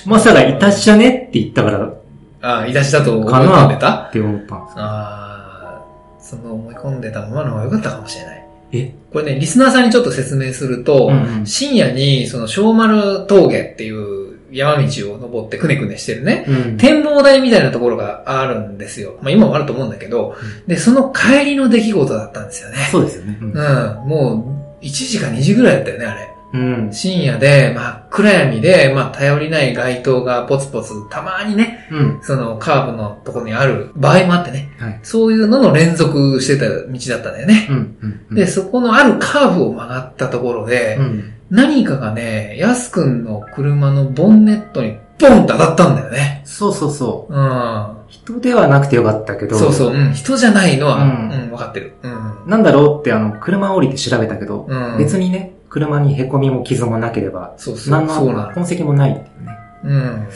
[0.06, 1.94] まさかイタチじゃねって言ったからっ
[2.40, 4.10] ああ、いたしだと思い込んでた？
[4.12, 5.82] て思ったんですああ、
[6.20, 8.44] その思い込んでたままの方が良かったかもしれない。
[8.72, 8.94] え？
[9.12, 14.21] これね、リスナーさんにちょっと説明すると、うんうん深夜に、その小丸峠っていう
[14.52, 16.76] 山道を登ってくねくねしてるね、うん。
[16.76, 19.18] 展望台みたいなところがあるんですよ。
[19.22, 20.36] まあ今もあると思うんだけど、
[20.66, 22.76] で、その帰りの出来事だったんですよね。
[22.90, 23.38] そうですよね。
[23.40, 24.08] うんうん。
[24.08, 26.31] もう、1時か2時ぐらいだったよね、あれ。
[26.52, 26.92] うん。
[26.92, 32.18] 深夜で、真っ暗闇で、まあ頼りない街灯がポツポツ、たまにね、うん。
[32.22, 35.00] そのカーブのところにある場合もあってね、はい。
[35.02, 37.66] そういうのの連続してた道だったんだよね。
[37.70, 37.96] うん。
[38.30, 38.34] うん。
[38.34, 41.32] で、そこのあるカーブを曲がったところで、うん。
[41.50, 46.42] 何かがね、やすくんの車のボンネットにポンって当たったんだよね。
[46.44, 47.34] そうそうそう。
[47.34, 47.96] うん。
[48.08, 50.12] 人ではなくてよかったけど、そうそう、うん。
[50.12, 51.94] 人じゃないのは、ううんん、分かってる。
[52.02, 52.50] うん。
[52.50, 57.92] なんだろうってあの、車降りて調べたけど、うん別にね、車に凹みも傷もなければ、そうそう。
[57.92, 58.14] 何の。
[58.52, 59.58] 痕跡もないっていうね。
[59.84, 60.28] うん。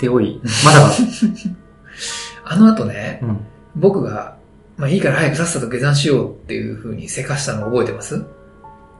[0.00, 0.90] で、おい、まだか。
[2.44, 3.38] あの後ね、うん。
[3.76, 4.36] 僕が、
[4.78, 8.24] まあいいから早くさっさと下山しようっていう風にせかしたの覚えてます？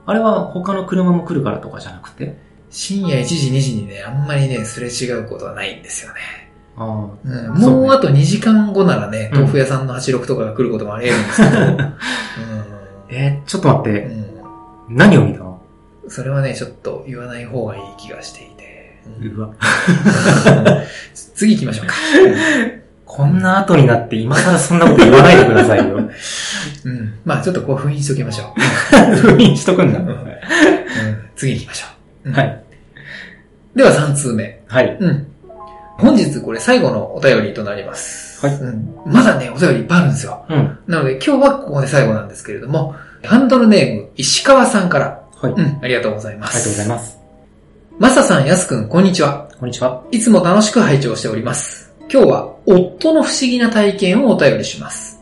[0.05, 2.37] あれは他の車も来るからとかじゃなくて？
[2.69, 6.19] 深夜1時2時にね、あんまりね、すれ違うことはないんですよね。
[6.77, 11.57] あうん、もうあと2時間後ならね、うん豆腐屋さんの86とかが来ることもあり得るんですけど、
[13.09, 14.29] えーちょっと待って、うん
[14.89, 15.48] 何を見たの？
[15.48, 15.48] うん、
[16.09, 18.99] それはね、ちょっと言わない方がいい気がしていて。
[19.21, 19.53] うわ。
[21.13, 21.93] 次行きましょうか。
[23.05, 25.97] こんな後になって今更そんなこと言わないでくださいよ。
[25.97, 27.13] うん。
[27.25, 28.53] まあちょっとこう封印しときましょ
[29.21, 29.99] 封印しとくんだ。
[29.99, 30.03] う。
[30.03, 30.15] うん、
[31.35, 31.85] 次行きましょ
[32.25, 32.29] う。
[32.29, 32.63] うんはい。
[33.75, 34.61] では3通目。
[34.67, 34.97] はい。
[34.99, 35.27] うん。
[35.97, 38.45] 本日これ最後のお便りとなります。
[38.45, 38.95] はいうん。
[39.05, 40.45] まだね、お便りいっぱいあるんですよ。
[40.49, 40.77] うん。
[40.87, 45.53] なので今日はここで最後なんですけれども、ハンドルネーム石川さんから、はい。
[45.53, 46.57] あうん、ありがとうございます。
[46.57, 47.19] りがとうございます。
[47.97, 49.49] マサさん、やすくん、こんにちは。
[49.59, 50.03] こんにちは。
[50.11, 51.93] いつも楽しく拝聴しております。
[52.11, 55.21] 今日は夫の不思議な体験をお便りします。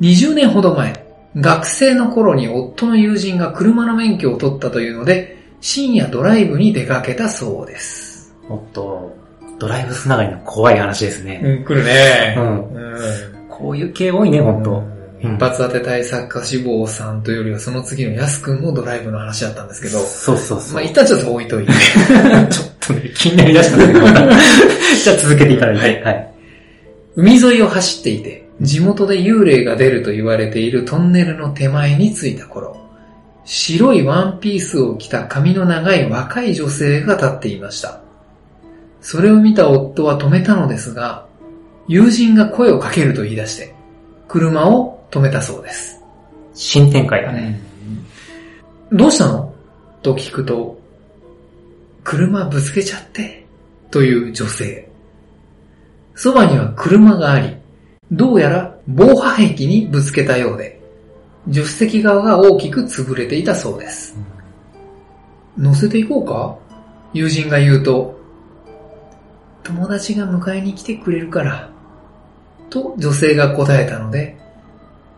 [0.00, 1.04] 20年ほど前、
[1.36, 8.34] 学生の頃に夫の友人が車の免許を取ったというので、深夜ドライブに出かけたそうです。
[8.48, 9.16] おっと、
[9.58, 11.40] ドライブつながりの怖い話ですね。
[11.44, 13.48] うん、来るねうんうん。
[13.48, 14.91] こういう系多いね、ほんと。
[15.24, 20.74] うん一発当て対作家志望さんというよりはその次のやすくんもドライブの話だったんですけど、そうそうそう。
[20.74, 21.72] まあ一旦ちょっと置いといて。
[22.50, 25.82] ちょっとね、気になりだしたんだけど、ま たじゃあ続けていただいて。
[25.82, 26.32] はいはい。
[27.14, 32.76] 海沿いを走っていて、地元で幽霊が出ると言われているトンネルの手前に着いた頃、
[33.44, 38.00] 白いワンピースを着た髪の長い若い女性が立っていました。
[39.00, 41.26] それを見た夫は止めたのですが、
[41.88, 43.74] 友人が声をかけると言い出して、
[44.28, 46.00] 車を止めたそうです。
[46.54, 47.60] 新展開だね。
[48.90, 49.54] どうしたの？
[50.02, 50.80] と聞くと、
[52.02, 53.46] 車ぶつけちゃって、
[53.90, 54.88] という女性。
[56.14, 57.56] そばには車があり、
[58.10, 60.80] どうやら防波壁にぶつけたようで、
[61.48, 64.16] 助手席側が大きく潰れていたそうです。
[65.56, 66.56] 乗せていこうか？
[67.12, 68.18] 友人が言うと、
[69.62, 71.70] 友達が迎えに来てくれるから、
[72.70, 74.36] と女性が答えたので、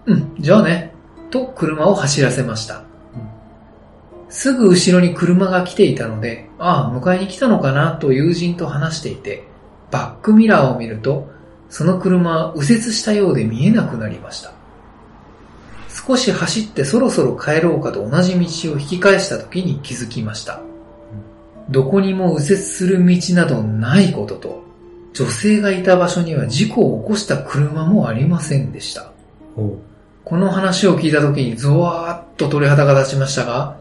[0.07, 0.93] うん、じゃあね、
[1.31, 2.83] と車を走らせました。
[4.29, 9.45] すぐ後ろに車が来ていたので、ああ、迎えに来たのかなと友人と話していて、
[9.91, 11.31] バックミラーを見ると、
[11.71, 14.53] その車は右折したようで見えなくなりました。
[15.89, 20.61] 少し走ってそろそろ帰ろうかと同じ道を引き返した時に気づきました。
[21.71, 24.65] どこにも右折する道などないことと、
[25.15, 29.13] 女性がいた場所には事故を起こした車もありませんでした。
[30.25, 33.77] この話を聞いた時にゾワーッと鳥肌が立ちましたが、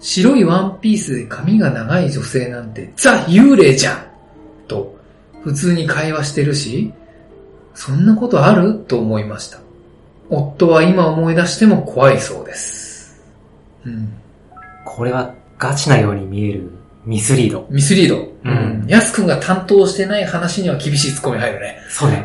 [0.00, 4.06] 白いワンピースで髪が長い女性なんてザ幽霊じゃん
[4.68, 4.94] と
[5.42, 6.92] 普通に会話してるし、
[7.74, 9.60] そんなことあると思いました。
[10.28, 13.22] 夫は今思い出しても怖いそうです。
[13.84, 14.12] うん。
[14.84, 16.70] これはガチなように見える
[17.06, 17.66] ミスリード。
[17.70, 18.28] ミスリード。
[18.44, 21.78] うんヤス君が担当してない話には厳しいツッコミ入るね。
[21.88, 22.22] そうね。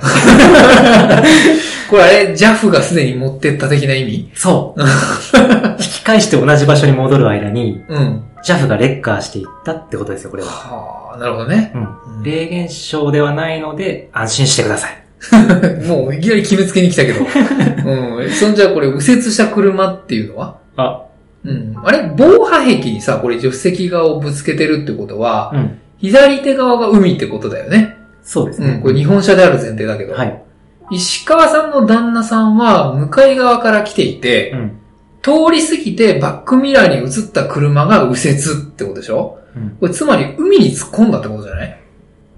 [1.90, 4.30] これあれ、ジャフがすでに持ってった的な意味？
[4.36, 4.82] そう。
[5.82, 8.24] 引き返して同じ場所に戻る間に、うん。
[8.46, 10.50] JAF がレッカーしていったってことですよ、これは。
[10.50, 11.72] はあ、なるほどね。
[11.76, 12.24] うん。
[12.24, 14.96] 霊現象ではないので、安心してください。
[15.88, 17.22] もういきなり決めつけに来たけど。
[17.22, 18.30] うん。
[18.32, 20.58] そんじゃあこれ右折した車っていうのは？
[20.78, 21.02] あ、
[21.44, 21.74] うん。
[21.84, 25.80] あれ防波壁にさ、これ助手席側をぶつけてるってことは、うん。
[25.98, 27.98] 左手側が海ってことだよね。
[28.24, 28.70] そうですね。
[28.70, 28.82] うん。
[28.82, 30.14] これ日本車である前提だけど。
[30.14, 30.44] はい。
[30.92, 34.76] 石川さんの旦那さんは向かい側から来ていて、うん。
[35.22, 39.40] 通り過ぎてバックミラーに映った車が右折ってことでしょ？
[39.54, 41.80] うんこれつまり海に突っ込んだってことじゃない？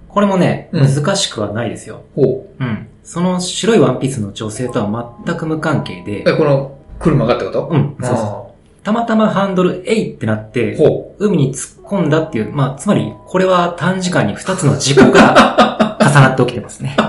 [0.08, 2.02] これもね、うん難しくはないですよ。
[2.16, 2.88] ほうん。
[3.04, 7.70] その白いワンピースの女性とは全く無関係でう。、え、この車がってこと？
[7.72, 8.41] うん、そうそう。
[8.84, 16.96] たまたまハンドルえいってなって、ほ海に突っ込んだっていう、まあ、つまり、これは短時間に2つの事故が 重なって起きてますね。
[16.98, 17.02] う。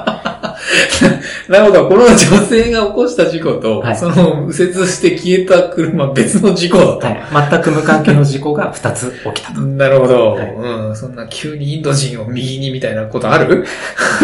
[1.51, 1.89] なるほど。
[1.89, 7.01] この女性が起こした事故と、はいその右折して消えた車は別の事故だと。
[7.01, 7.51] はい。
[7.51, 9.61] 全く無関係の事故が2つ起きたと。
[9.63, 10.97] なるほど、はいうん。
[10.97, 13.65] そんな急にインド人を右にみたいなことある？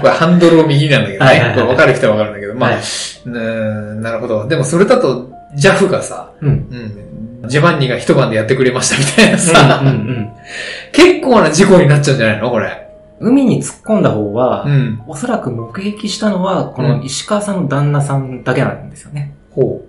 [0.00, 1.26] これハンドルを右なんだけどね。
[1.26, 3.28] はいはいかる人は分かるんだけど、まあ、
[4.00, 4.46] なるほど。
[4.46, 6.48] でもそれだと、JAF がさ、うん。
[7.42, 10.32] うん、ジェバンニが一晩でやってくれましたみたいなさ、うんうん
[10.92, 12.50] 結構な事故になっちゃうんじゃないの？
[12.50, 12.80] これ。
[13.20, 15.02] 海に突っ込んだ方は、うん。
[15.06, 19.34] おそらく目撃したのは、この石川さんの旦那さんだけなんですよね。
[19.50, 19.84] ほ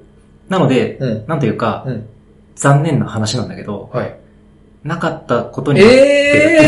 [0.47, 1.06] なので、う。
[1.06, 1.28] うん。
[1.28, 2.08] なんというか、うん
[2.56, 4.15] 残念な話なんだけど、はい。
[4.84, 6.67] なかったことになって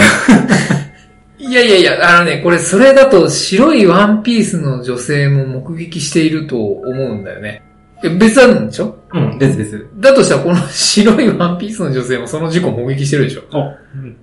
[1.40, 7.62] えー、 いやいやいや、あのね、これそれだと白いワンピースの女性も目撃していると思うんだよね。
[8.04, 8.96] え別なんでしょ？
[9.14, 9.88] うん、ですです。
[9.98, 13.78] だとしたらこの白いワンピースの女性もその事故を目撃してるでしょお、う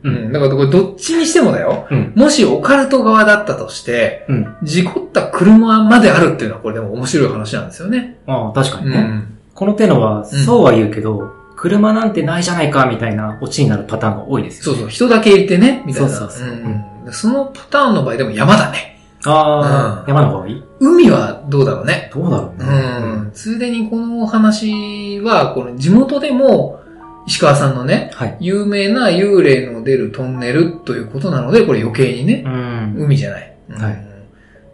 [0.04, 0.32] うん、ん。
[0.32, 1.86] だからこれどっちにしてもだよ。
[1.90, 4.56] うん、もしオカルト側だったとして、うん。
[4.62, 8.18] 事故った車まであるっていうのはこれでも面白い話なんですよね。
[8.26, 9.00] ああ、確かうにね。
[9.00, 9.38] ん。
[9.54, 14.78] この手のは、そうは言うけど、車なんてないじゃないか、みたいなオチになるパターンが多いですよ、ね。
[14.78, 16.08] そうそう、人だけいてね、みたいな。
[16.08, 18.93] そうそうそうんそのパターンの場合でも山だね。
[19.26, 20.62] ああ、うん山の方がいい？
[20.80, 22.10] 海はどうだろうね。
[22.12, 23.28] どうだろううね。
[23.28, 23.30] ん。
[23.32, 26.80] ついでにこの話は、この地元でも、
[27.26, 28.36] 石川さんのね、はい。
[28.40, 32.94] 有名な幽霊の出るトンネルということなので、これ余計にねう、ん。
[32.98, 33.56] 海じゃない。
[33.70, 34.14] はいうん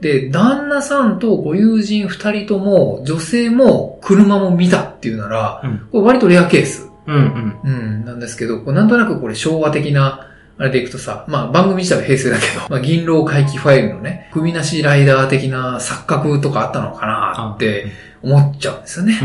[0.01, 5.79] で、旦那さんとご友人二人とも、女性も車も見たっていうなら、うん。
[5.93, 6.91] これ割とレアケース。
[7.07, 7.61] うん、うん。
[7.63, 10.30] うん、なんですけど、こうなんとなくこれ昭和的な、
[10.61, 17.87] あれでいくとさ、まあ番組自体は平成だけど、まあ銀狼回帰ファイルのね、首なしライダー的な錯覚とかあったのかなって
[18.23, 19.18] 思っちゃうんですよね。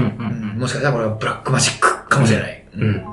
[0.55, 2.63] もしかしたらこれはブラックマジックかもしれない。
[2.75, 2.81] うん。
[2.83, 3.03] うん。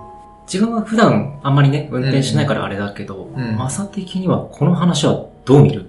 [0.47, 3.59] 自分は普段あんまりね、運転しないからあれだけど、うん
[3.93, 5.87] 的にはこの話はどう見る？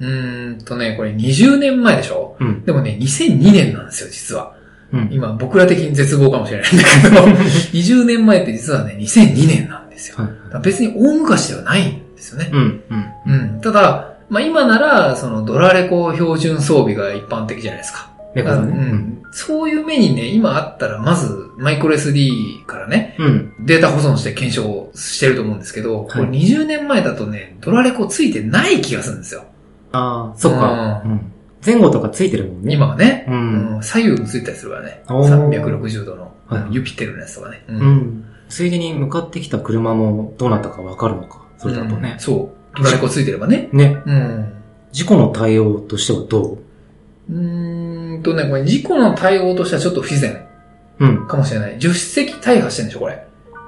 [0.00, 2.36] うーんとね、これ20年前でしょ？
[2.40, 2.64] うん。
[2.64, 4.54] でもね、2002年なんですよ、実は。
[4.92, 5.08] うん。
[5.12, 7.22] 今、僕ら的に絶望かもしれないんだけど、
[7.74, 10.18] 20年前って実はね、2002年なんですよ。
[10.62, 12.50] 別に大昔ではないんですよね。
[12.52, 12.82] うん、
[13.26, 13.32] うん。
[13.32, 13.60] うん。
[13.60, 18.10] ただ、まあ今なら、そのドラレコ標準装備が一般的じゃないですか。
[18.34, 18.42] ね。
[18.42, 19.22] うん。
[19.32, 23.54] そういう目にね、今あったら、まず、マイクロ SD からね、うん。
[23.60, 29.44] データ保存して検証してると思うんですけど、これ20年前だとね、ドラレコついてない気がするんですよ。
[29.92, 31.02] ああ、そっか。
[31.04, 31.32] ううん。
[31.64, 32.74] 前後とかついてるもんね。
[32.74, 35.02] 今はね、うんうん左右もついたりするからね。
[35.08, 37.64] おー360度の、はいユピテルのやつとかね。
[37.68, 38.24] ううん。
[38.54, 41.42] ついでに向かってきた車もどうなったかわかるのか？
[41.58, 42.20] それだとねうん。
[42.20, 42.78] そう。
[42.78, 43.68] ドラレコついてればね。
[43.72, 44.00] ね。
[44.06, 44.52] うん。
[44.92, 46.58] 事故の対応としてはどう？
[47.32, 50.46] うーんとね、これ事故の対応としてはちょっと不自然
[51.00, 51.26] うん。
[51.26, 51.78] かもしれない。
[51.78, 53.26] 10席大破してんでしょ、これ。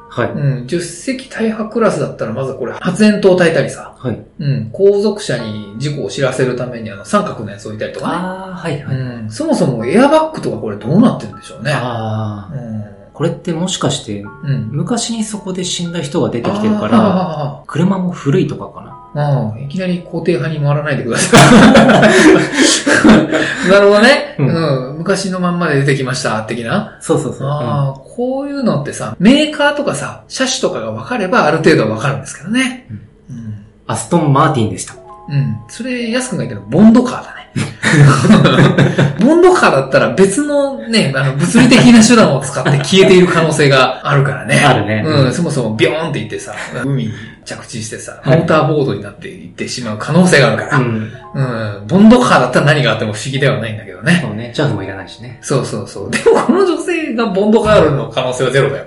[0.09, 0.31] はい。
[0.31, 0.66] うん。
[0.66, 3.96] 10席大破クラスだったら、まずこれ発煙筒焚いたりさ。
[3.99, 4.25] はい。
[4.38, 4.70] うん。
[4.70, 8.14] 後続車に事故を知らせるためにあの三角のやつ置いたりとかね。
[8.14, 8.96] ああ、はいはい。
[8.96, 9.31] うん。
[9.31, 11.72] そもそもエアバッグとかこれどうなってるんでしょうね。
[11.75, 12.95] ああ。
[13.16, 14.31] これってもしかして、うん。
[14.44, 14.68] うん。
[14.72, 18.83] 昔にそこで死んだ人が出てきてるから、あ車も古いとかか
[19.14, 19.57] な？
[19.59, 21.40] いきなり肯定派に回らないでください。
[23.72, 24.48] なるほどね、ううん
[24.96, 24.98] ん。
[24.98, 26.98] 昔のまんまで出てきました、的な。
[27.00, 27.48] そうそうそう。
[27.48, 32.87] ああ、こういうのってさ、メーカーとかさ、車種とかが分かればある程度は分かるんですけどね。
[33.31, 33.64] うん。
[33.87, 34.94] アストン・マーティンでした。
[35.29, 35.61] うん。
[35.69, 37.47] それ、安くんが言ってるのボンドカーだね。
[39.25, 44.62] ボンドカーだったら別のね、あの、物理的な手段を使って消えている可能性があるからね。
[44.65, 47.12] あるねうん、そもそもビョーンっていってさ、海に
[47.45, 50.79] 着地してさ、モはいーターボードになっていってしまう可能性があるから。
[50.79, 51.11] ん。
[51.35, 51.43] う
[51.83, 51.87] ん。
[51.87, 54.21] ボンドカーだったら何があっても不思議ではないんだけどね。
[54.23, 54.53] そうね。
[54.55, 55.39] ジャズもいらないしね。
[55.41, 56.11] そうそうそう。
[56.11, 58.85] でもこの女性がボンドカールの可能性はゼロだよ。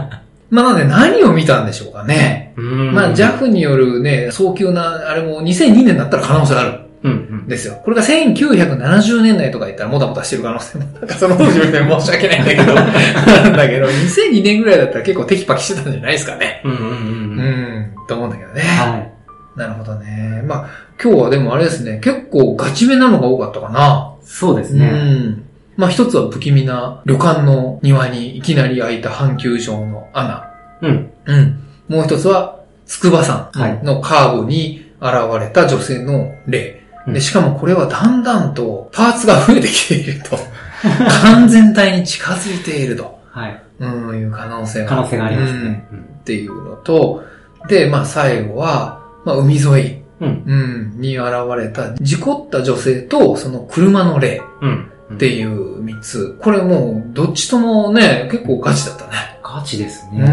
[0.50, 2.54] まあなので何を見たんでしょうかね。
[2.56, 7.12] うんまあ JAF によるね、早急な、あれも2002年だったら可能性あるうん
[7.44, 7.80] んですよ。
[7.84, 16.62] これが1970年代とか言ったらもたもたしてる可能性も、 なんかその当時みたいに申し訳ないんだけど、 なんだけど、2002年ぐらいだったら結構テキパキしてたんじゃないですかね。
[16.64, 16.70] うん。
[16.72, 17.80] うんうんううん。
[17.80, 18.62] ん、と思うんだけどね。
[18.62, 19.58] はい。
[19.58, 20.42] なるほどね。
[20.46, 20.66] まあ、
[21.02, 24.12] 今日はでもあれですね、結構ガチめなのが多かったかな。
[24.20, 24.86] うそうですね。
[24.86, 25.45] ん。
[25.76, 30.50] まあ一つは不気味な旅館の庭にいきなり開いた半球状の穴。
[30.80, 31.10] うん。
[31.26, 31.62] うん。
[31.88, 36.80] もう一つは、筑波山はいのカーブに現れた女性の霊。
[36.80, 40.36] うんでしかもこれはだんだんとパーツが増えてきていると。
[41.22, 43.20] 完全体に近づいていると。
[43.30, 43.62] はい。
[43.78, 44.88] うん、いう可能性が。
[44.88, 45.86] 可能性がありますね。
[45.92, 47.22] うんっていうのと、
[47.68, 50.42] で、まあ最後は、まあ海沿い、うん。
[50.46, 54.42] うん、に現れた事故った女性とその車の霊。
[54.60, 54.90] うん。
[55.14, 56.36] っていう三つ。
[56.40, 59.38] これもう、どっちともね、結構ガチだったね。
[59.42, 60.18] ガチですうん。
[60.18, 60.24] ね。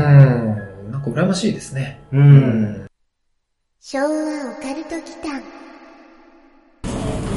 [0.92, 2.00] なんか羨ましいですね。
[2.12, 2.18] う。。
[2.18, 2.86] うん
[3.82, 4.10] 昭和オ
[4.62, 5.42] カルト祈間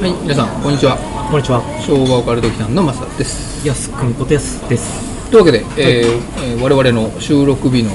[0.01, 0.97] はい、皆さん、こんにちは。
[1.31, 1.61] こんにちは。
[1.85, 3.67] 昭和オカルト機関のマサです。
[3.67, 5.31] やすくんことやすです。
[5.31, 7.91] というわけで、えーえー我々の収録日の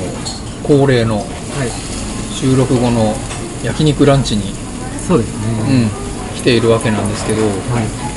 [0.64, 1.26] 恒例のはい。
[2.34, 3.14] 収録後の
[3.64, 4.54] 焼肉ランチに、
[5.08, 5.86] そうですうね。
[5.86, 5.89] ん、
[6.36, 8.11] 来ているわけなんですけど、はい。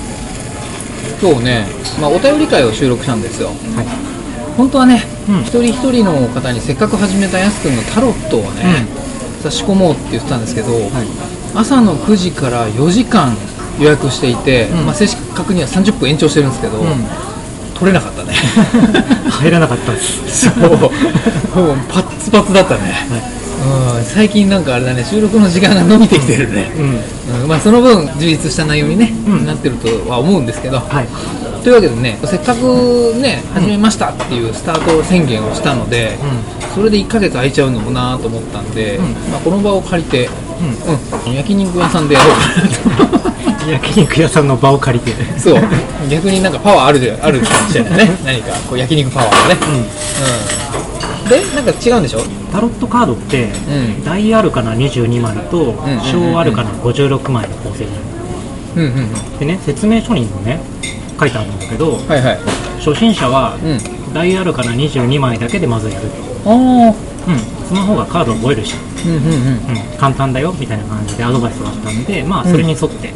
[1.20, 1.66] 今日ね、
[2.00, 3.48] まあ、お便り会を収録したんですよ。
[3.48, 4.14] はい。
[4.56, 5.40] 本当はね、うん。
[5.42, 8.86] 一人一人の方にせっかく始めたやすくんのタロットをね、
[9.42, 10.90] 差し込もうって言ってたんですけど、はい。
[11.54, 13.36] 朝の9時から4時間
[13.78, 14.86] 予約していて、うん。
[14.86, 16.88] まあ、正確には30分延長してるんですけど、うん。
[17.74, 18.32] 取れなかったね。
[19.28, 20.50] 入らなかったです。
[20.50, 20.68] そう。
[21.54, 23.06] もうパッツパツだったね、
[23.54, 26.82] うん最近なんかあれだね収録の時間が伸びてきてるね、う
[27.38, 27.42] ん。
[27.42, 29.46] うんまあ、その分充実した内容に、ねうん。
[29.46, 31.06] なってるとは思うんですけど、はい。
[31.62, 36.18] というわけでねせっかくね始めましたっていうスタート宣言をしたので、
[36.74, 39.12] それで1ヶ月空いちゃうのもなと思ったんで、うん。
[39.30, 40.30] まあ、この場を借りて、う
[41.26, 43.30] うん、焼肉屋さんでやろうかなと。
[43.30, 43.34] ん
[43.70, 45.40] 焼肉屋さんの場を借りて。
[45.40, 45.62] そう。
[46.10, 48.10] 逆になんかパワーあるであるかもしれないね。
[48.24, 49.60] 何かこう焼肉パワーがね、
[50.93, 50.93] うん、
[51.28, 52.20] でなんか違うんでしょ？
[52.52, 54.04] タロットカードって、ん。
[54.04, 58.04] 大アルカナ22枚とん小アルカナ56枚の構成になる。
[58.76, 59.38] うんうんうん。
[59.38, 60.60] でね説明書にもね
[61.18, 62.38] 書いてあるんだけどはいはい。
[62.78, 64.12] 初心者はうん。
[64.12, 66.08] 大アルカナ22枚だけでまずやる
[66.46, 67.38] ああうん。
[67.68, 68.74] その方がカード覚えるし、
[69.06, 69.76] うんうんうん。
[69.92, 73.12] うん、簡単だよみたいな感じでアドバイスがあったんでまあそれに沿って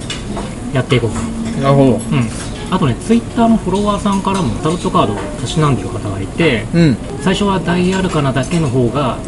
[0.72, 1.10] やっていこう。
[1.10, 1.20] か
[1.60, 1.90] ななるほど。
[1.92, 2.28] うん
[2.70, 6.96] あとねツイッターのフォロワーさんからもタロットカードをたしなんでる方がいてうん。
[7.22, 9.18] 最初は大アルカナだけの方が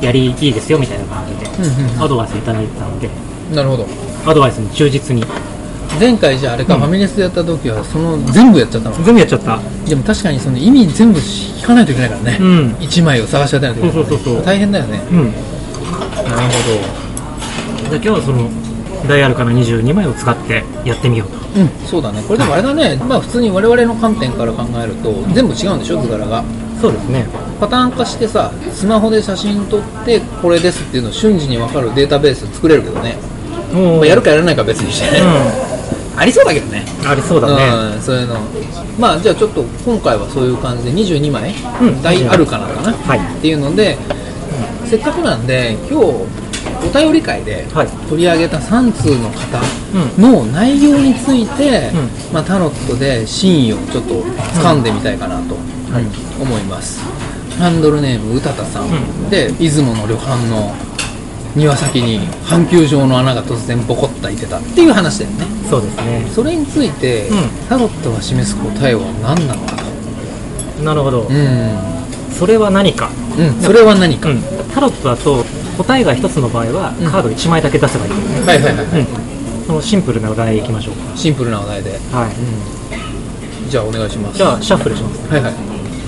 [0.00, 3.10] やりいいですよみたいな感じでうんうんアドバイスいただいてたので
[3.54, 3.86] なるほど。
[4.26, 5.24] アドバイスに忠実に。
[6.00, 6.80] 前回じゃああれか、うん。
[6.80, 8.96] ファミレスでやった時はその全部やっちゃったの？
[9.04, 9.58] 全部やっちゃった。
[9.88, 12.76] でも確かにその意味全部引かないといけないからね、うん。
[12.80, 14.44] 一枚を探し当てないといけないからね、そうそうそうそう。
[14.44, 15.00] 大変だよね。
[15.10, 15.18] うん。
[15.26, 15.36] なる
[17.88, 18.50] じゃあ今日はその
[19.06, 21.60] 大アルカナ22枚を使ってやってみようと。
[21.60, 21.68] うん。
[21.86, 22.22] そうだね。
[22.22, 22.96] これでもあれだね。
[22.96, 26.44] まあ普通に我々の観点から考えると全部違うんでしょ図柄が。
[26.80, 27.26] そうですね。
[27.60, 33.16] パターン化してさスマホで写真撮ってこれですっていうのを瞬時に分かるデータベース作れるけどね、
[33.72, 35.22] まあ、やるかやらないかは別にしてね、
[36.16, 36.84] ありそうだけどね。
[36.90, 37.94] うんありそうだね。
[37.94, 38.36] うん、そういうの。
[38.98, 42.02] まあじゃあちょっと今回はそういう感じで22枚、うん。
[42.02, 43.18] 大アルカナかな、はい。
[43.18, 43.96] っていうので、
[44.86, 46.26] せっかくなんで今日お
[46.96, 47.88] 便り会ではい。
[48.08, 49.60] 取り上げた3通の方
[50.18, 51.90] うの内容について、
[52.30, 54.22] うまあ、タロットで真意をちょっと
[54.60, 55.54] 掴んでみたいかなと、
[56.40, 57.00] 思います。
[57.58, 58.88] ハンドルネームうたたさん、う
[59.26, 59.30] ん。
[59.30, 60.74] で出雲の旅館の
[61.54, 65.46] 庭先に阪急状の穴が突然ボコッと開いてたっていう話だよね。
[65.70, 66.26] そうですね。
[66.34, 67.48] それについて、うん。
[67.68, 70.82] タロットが示す答えは何なのかと。
[70.82, 71.22] なるほど。
[71.22, 71.95] うん、
[72.38, 73.10] それは何か。
[73.38, 74.42] うん、それは何か、うん。
[74.74, 75.44] タロットだと
[75.76, 77.10] 答えが一つの場合はうん。
[77.10, 78.10] カード1枚だけ出せばいい。
[78.12, 79.06] よねはいはいはい、うん。
[79.66, 82.30] そのシンプルなお題いきましょうシンプルなお題で、かはい。
[83.64, 84.36] うん、じゃあお願いします。
[84.36, 85.28] じゃあシャッフルします。
[85.28, 85.54] はいはい。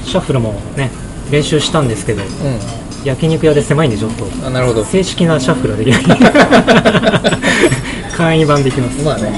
[0.05, 0.91] シャッフルもね
[1.31, 2.26] 練習したんですけどう
[3.05, 4.85] 焼肉屋で狭いんでちょっとんあなるほど。
[4.85, 6.18] 正式なシャッフルはできない。
[8.16, 9.05] 簡易版でいきます。
[9.05, 9.33] まあね。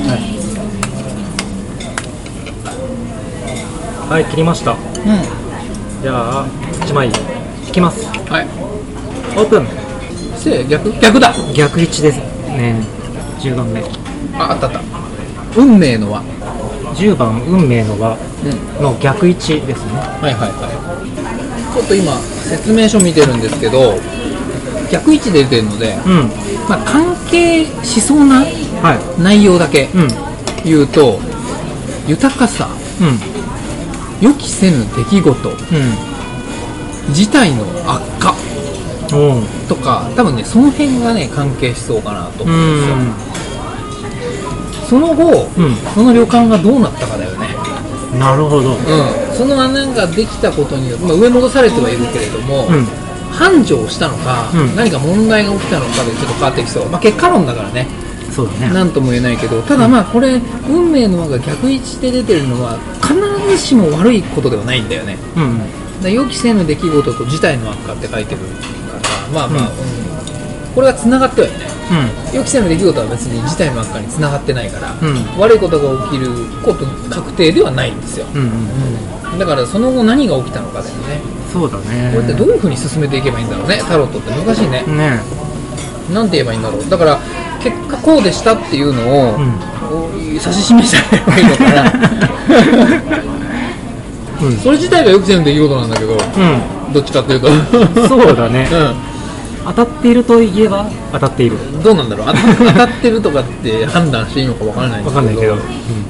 [4.08, 4.24] はい。
[4.24, 4.72] 切りました。
[4.72, 4.76] う
[6.02, 6.46] じゃあ
[6.86, 7.08] 1枚
[7.66, 8.02] 引きます。
[8.04, 8.46] んはい。
[9.36, 9.66] オープン。
[10.36, 10.92] せ逆？
[11.00, 11.34] 逆だ。
[11.54, 12.80] 逆位置ですね。
[13.38, 13.82] 10番目。
[14.38, 14.80] ああったあった。
[15.56, 16.22] 運命の輪。
[16.94, 18.16] 10番運命の輪
[18.78, 18.82] うん。
[18.82, 19.92] の逆位置ですね。
[19.98, 21.74] はいはいはい。
[21.74, 23.94] ちょっと今説明書見てるんですけど
[24.90, 26.28] 逆位置で出てるので、うん。
[26.68, 28.40] まあ、関係しそうな
[28.82, 29.22] はい。
[29.22, 30.08] 内容だけうん。
[30.64, 31.20] 言うと、
[32.08, 32.68] 豊かさ
[33.00, 33.18] うん
[34.20, 35.48] 予期せぬ出来事。
[35.50, 35.54] う
[37.12, 38.34] 事態の悪化。
[39.68, 42.96] とか多分ねその辺がね関係しそうかなとう思うんですよ。
[42.96, 43.30] ん。
[44.88, 45.76] その後、うん。
[45.94, 47.48] その旅館がどうなったかだよね。
[48.18, 48.74] なるほど。
[48.74, 49.36] うん。
[49.36, 52.84] その穴ができたことによって、まあ、上戻されてはいるけれども、うん。
[53.30, 54.76] 繁盛したのか、うん。
[54.76, 57.86] 何か問題が起きたのかでちょっと変わってきそう、まあ、結果論だからね。
[58.30, 58.70] そうだね。
[58.72, 63.14] 何とも言えないけどただまあこれ運命の輪が逆位置で出てるのは必
[63.50, 65.18] ずしも悪いことではないんだよね。
[65.36, 66.02] うん。
[66.02, 68.46] だ予期せぬ出来事と事態の悪化って書いてるか
[68.94, 69.74] らまあまあ、うん。
[70.68, 70.74] うん。
[70.74, 71.60] これが繋がってはいない。
[72.30, 72.36] うん。
[72.36, 75.40] 予期せぬ出来事は別に事態の悪化に繋がってないから、うん。
[75.40, 76.28] 悪いことが起きる
[76.64, 79.38] こと確定ではないんですよ、うんうんうん。
[79.38, 81.20] だからその後何が起きたのかだよね。
[81.52, 82.12] そうだね。
[82.14, 84.84] これってどういう風に進めていけばいいんだろうねタロットって難しいね。
[84.86, 85.18] ね
[86.12, 86.88] なんて言えばいいんだろう。
[86.88, 87.18] だから
[87.60, 89.70] 結果こうでしたっていうのを、うん。
[89.90, 93.30] お指し示してあげればいいのかな
[94.42, 94.56] うん。
[94.58, 96.18] それ自体が予期せぬ出来事なんだけどう
[96.92, 97.48] どっちかっていうと。
[97.50, 98.68] んそうだね。
[98.72, 98.74] う
[99.62, 101.56] 当たっているといえば当たっている。
[101.56, 102.26] ん、どうなんだろう。
[102.58, 105.20] 当たってるとかって判断していいのかわからないんですけど。
[105.20, 105.54] わかんないけど。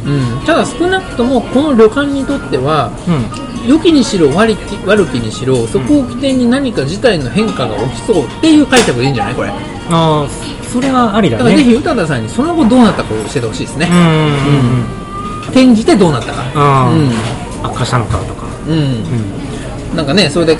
[0.07, 2.91] うん、ただ少なくともこの旅館にとっては
[3.67, 9.35] 良きにしろ悪き悪きにしろそこを起点に何か事態の変化が起きそうっていう解釈でいいんじゃない？
[9.35, 9.49] これ。
[9.49, 9.55] だ
[9.91, 10.27] ああ
[10.73, 11.43] それはありだね。
[11.45, 13.89] からぜひ宇多田さんにその後どうなったかを教えてほしいですね。
[13.91, 14.31] うんうんうん
[15.51, 16.45] 転じてどうなったか。
[16.55, 17.11] あうん
[17.63, 18.47] あ悪化したのかとか。
[18.67, 20.57] うん、うんなんかねそれで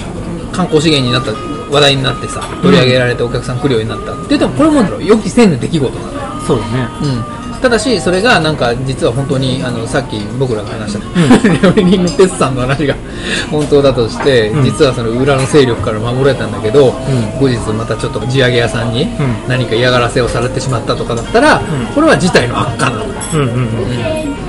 [0.53, 1.33] 観光資源になった
[1.73, 4.13] 話題になってさ取り上げられてお客さん来るようになった。
[4.13, 6.89] って言ってもこれも予期せぬ出来事なのよそうだね。
[7.03, 7.41] うん。
[7.61, 12.97] ただし、それがなんか実は本当にあのさっき僕らが話した、料理人のテスさんの話が
[13.53, 14.65] 本当だとして、うん。
[14.65, 16.93] 実はその裏の勢力から守られたんだけど、ん。
[17.39, 19.09] 後日またちょっと地上げ屋さんにん。
[19.47, 21.61] 何か嫌がらせをされてしまったとかだったら、ん。
[21.95, 23.47] これは事態の悪化なのうんうん。
[23.47, 24.40] うん。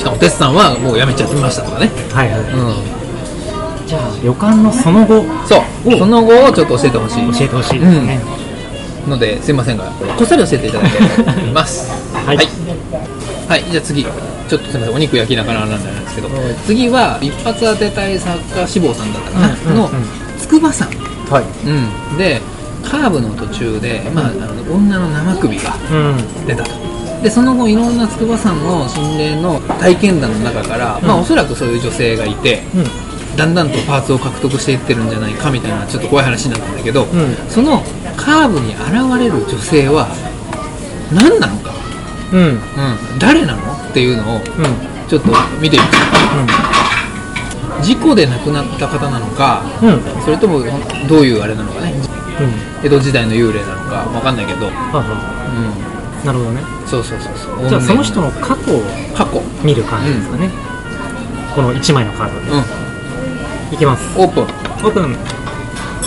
[0.00, 2.40] しかもテスさんはもう辞めちゃってましたとかね、はいはい。
[2.40, 5.94] うじゃあ、旅館のその後、ん、そう。
[5.94, 5.98] お。
[5.98, 7.38] その後をちょっと教えてほしい。
[7.38, 8.18] 教えてほしいですね。
[9.06, 9.84] のですいませんが
[10.16, 11.90] こっそり教えていただいと思います。
[12.16, 12.36] はい。
[12.36, 12.48] はい、
[13.46, 13.64] はい。
[13.70, 14.04] じゃあ次。
[14.04, 14.94] ちょっとすみません。
[14.96, 16.30] お肉焼きながらなんですけど。
[16.64, 19.76] 次は一発当てたい作家志望さんだったかな、うんうんうん。
[19.76, 19.90] の
[20.38, 20.88] 筑波山、
[21.28, 21.44] はい。
[21.68, 22.40] うん、で
[22.82, 26.46] カーブの途中で、まあ、あの女の生首がうん。
[26.46, 26.89] 出たと
[27.22, 33.36] でその後いろんな筑波山の心霊の体験談の中から、まあ、おそらくそういう女性がいて、うん。
[33.36, 37.06] だんだんとパーツを獲得していってるんじゃないかみたいなちょっと怖い話になったんだけど、ん
[37.48, 37.82] その
[38.16, 40.08] カーブに現れる女性は
[41.12, 41.72] 何なのか、
[42.32, 42.40] うん。
[42.40, 42.46] うん。
[42.48, 42.58] うん、
[43.18, 43.72] 誰なの？
[43.72, 44.44] っていうのをうん。
[45.08, 45.28] ちょっと
[45.60, 45.98] 見てみまし
[47.78, 49.88] た事故で亡くなった方なのかうん。
[49.94, 50.22] うん。
[50.22, 50.60] それとも
[51.08, 51.94] どういうあれなのかね
[52.82, 52.86] うん。
[52.86, 55.89] 江戸時代の幽霊なのかわかんないけど、うん、はは
[56.24, 56.62] なるほどね。
[56.86, 57.68] そうそうそうそう。
[57.68, 58.82] じゃあ、その人の過去を
[59.14, 59.40] 過去。
[59.62, 60.50] 見る感じですかね。
[61.54, 62.50] この1枚のカードで。
[62.50, 63.74] うん。
[63.74, 64.04] いきます。
[64.18, 64.44] オープン。
[64.44, 65.16] オープン。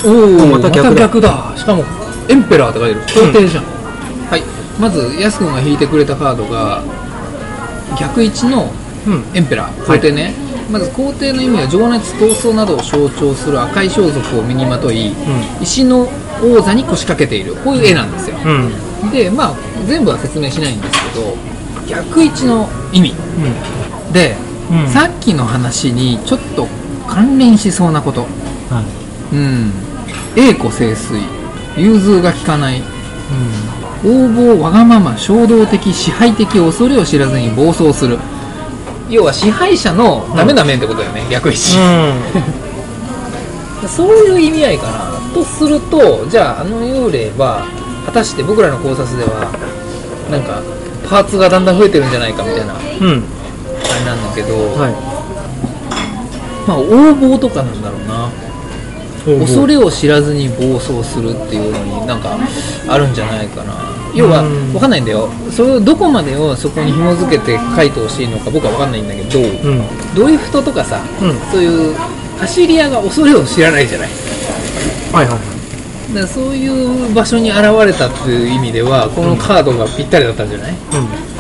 [0.05, 1.29] おおまた逆だ。
[1.29, 1.57] だ。
[1.57, 1.83] しかも
[2.27, 3.31] エンペラーって書いてる。
[3.31, 3.63] 皇帝じゃん、
[4.29, 4.43] はい。
[4.79, 6.83] まずやすくんが引いてくれたカードが
[7.99, 8.71] 逆位置の
[9.05, 9.23] うん。
[9.33, 9.85] エンペラー。
[9.85, 10.33] 皇帝ね、
[10.71, 15.13] まず皇帝の意味は情熱闘争などを象徴する赤い装束を身にまとい、
[15.61, 16.07] 石の
[16.41, 17.55] 王座に腰掛けている。
[17.55, 18.71] こういう絵なんですよ、うん。
[19.11, 21.53] でまあ全部は説明しないんですけど
[21.87, 23.13] 逆位置の意味。
[24.13, 24.35] で、
[24.71, 24.89] うん。
[24.89, 26.67] さっきの話にちょっと
[27.07, 28.21] 関連しそうなこと。
[28.21, 28.83] は
[29.31, 29.35] い。
[29.35, 29.71] うん。
[30.35, 31.21] 栄枯盛衰
[31.77, 32.79] 融通が利かない。
[32.79, 32.87] うん。
[34.03, 38.17] 横暴わがまま衝動的支配的恐れを知らずに暴走する。
[39.09, 41.59] 要は支配者のダメな面ってことだよね、逆位置、
[43.87, 45.13] そういう意味合いかな。
[45.33, 47.65] とするとじゃああの幽霊は
[48.05, 49.51] 果たして僕らの考察では
[50.29, 50.61] なんか
[51.09, 53.05] パーツがだんだん増えてるんじゃないかみたいなあれうん。
[53.05, 53.23] うん。
[54.05, 54.89] なんだけど、は
[56.67, 59.39] まあ横暴とかなんだろうない。
[59.39, 62.37] 恐れを知らずに暴走するっていうのになんか
[62.89, 63.73] あるんじゃないかな
[64.13, 69.43] 要はうん分かんないんだよそれをどこまでをそこに紐づけて書いてほしいのか僕は分かんないんだけど、う
[69.75, 69.81] ん。
[70.13, 71.95] ドリフトとかさ、うんそういう
[72.39, 74.09] 走り屋が恐れを知らないじゃない
[75.13, 75.52] はいはい。
[76.09, 80.73] だからそういう場所に現れたっていう意味ではこのカードがぴったりだったんじゃない、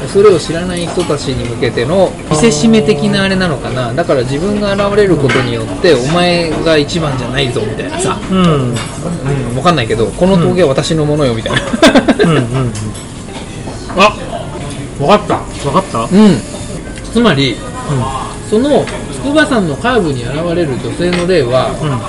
[0.07, 3.93] それを知らない人たちに向けての見せしめ的なあれなのかな？
[3.93, 8.37] だから自分が現れることによってお前が一番じゃないぞみたいなさ、うん。
[8.37, 8.69] うん。
[8.69, 8.73] う
[9.51, 11.61] ん、分かんないけどこの峠は私のものよみたいな
[12.23, 12.37] うん。
[12.37, 12.73] うん。
[13.97, 14.15] あ
[14.97, 15.35] 分かった
[15.67, 16.03] わかった？
[16.05, 16.09] うん
[17.11, 17.57] つまり
[18.49, 21.91] その筑波山のカーブに現れる女性の例はうん。
[21.91, 21.99] うん。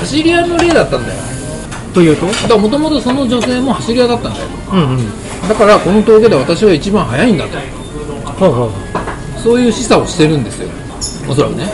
[0.00, 1.20] 走り屋の例だったんだよ
[1.94, 2.26] というと？
[2.48, 5.48] だもともとその女性も走り屋だったんだようんうん。
[5.48, 7.58] だからこの峠で私は一番速いんだと
[8.38, 8.70] ほうほう。
[9.40, 10.68] そういう示唆をしてるんですよ
[11.28, 11.66] おそらくね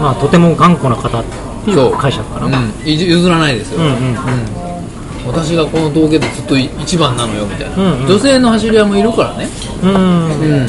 [0.00, 1.24] まあ、とても頑固な方っ
[1.64, 2.58] ていう解釈かな。
[2.58, 4.16] うん、譲らないですよ、うんうん。
[5.26, 9.48] 私がこの峠でずっと一番なのよみたいな、うんうん女性の走り屋もいるからね
[9.82, 9.90] うん。
[9.90, 10.42] うん。
[10.42, 10.68] うん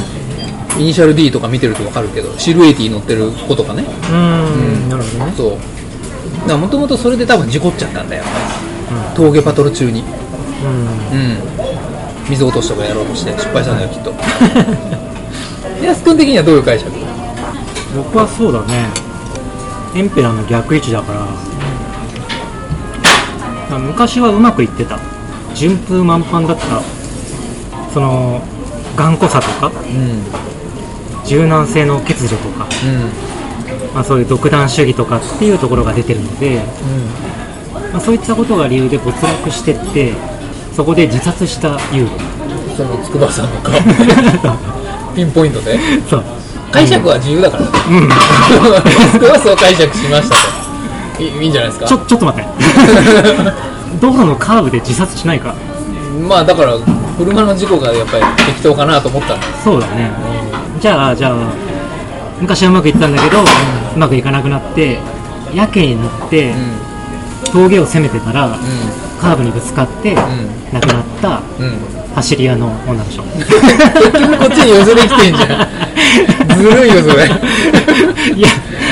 [0.79, 4.89] イニシャル D とか見てると分かるけどシルエイティ乗ってる子とかねうん。
[4.89, 5.33] なるほどね。
[5.35, 8.23] そうだからもともとそれで多分事故っちゃったんだよ、
[9.15, 10.01] 峠パトル中に。
[10.01, 11.19] うん。
[11.19, 11.37] うん。
[12.29, 14.13] 水落としとかやろうとして失敗したんだよきっと。
[15.83, 16.91] 安くん的にはどういう解釈？
[17.95, 18.89] 僕はそうだね。
[19.95, 21.19] エンペラーの逆位置だから、
[23.69, 24.99] まあ昔はうまくいってた。
[25.53, 26.81] 順風満帆だった。
[27.93, 28.41] その、
[28.95, 30.23] 頑固さとか、うん。
[31.25, 32.67] 柔軟性の欠如とか、
[33.93, 36.61] まあ、そういう独断主義とかっていうところが出てるので、
[37.91, 40.13] まあ、そういったことが理由で没落してって
[40.75, 42.01] そこで自殺した幽霊。
[42.03, 42.07] うん
[42.77, 43.71] その筑波山のか
[45.13, 45.77] ピンポイントで。
[46.09, 46.23] そう。
[46.71, 47.63] 解釈は自由だから。
[47.65, 47.67] う
[48.01, 48.07] ん。
[49.13, 50.35] 僕はそう解釈しました
[51.17, 51.21] と。
[51.21, 51.85] いいいいんじゃないですか？
[51.85, 52.49] ちょちょっと待って。
[53.99, 55.53] 道路のカーブで自殺しないか？
[56.29, 56.75] まあだから
[57.17, 59.35] 車の事故がやっぱり適当かなと思った
[59.65, 60.09] そうだね。
[60.79, 61.31] じゃあじゃあ
[62.39, 63.43] 昔はうまくいったんだけど、う
[63.97, 64.97] まくいかなくなって
[65.53, 66.55] やけになって、う
[67.51, 68.57] 峠を攻めてたら、
[69.21, 70.15] カーブにぶつかって、ん。
[70.73, 71.77] 亡くなったうん。
[72.15, 73.23] 走り屋の女の人。
[73.23, 73.51] 結
[74.19, 76.57] 局こっちに寄せてきてんじゃん。
[76.57, 77.25] ずるいよそれ。
[78.35, 78.47] いや、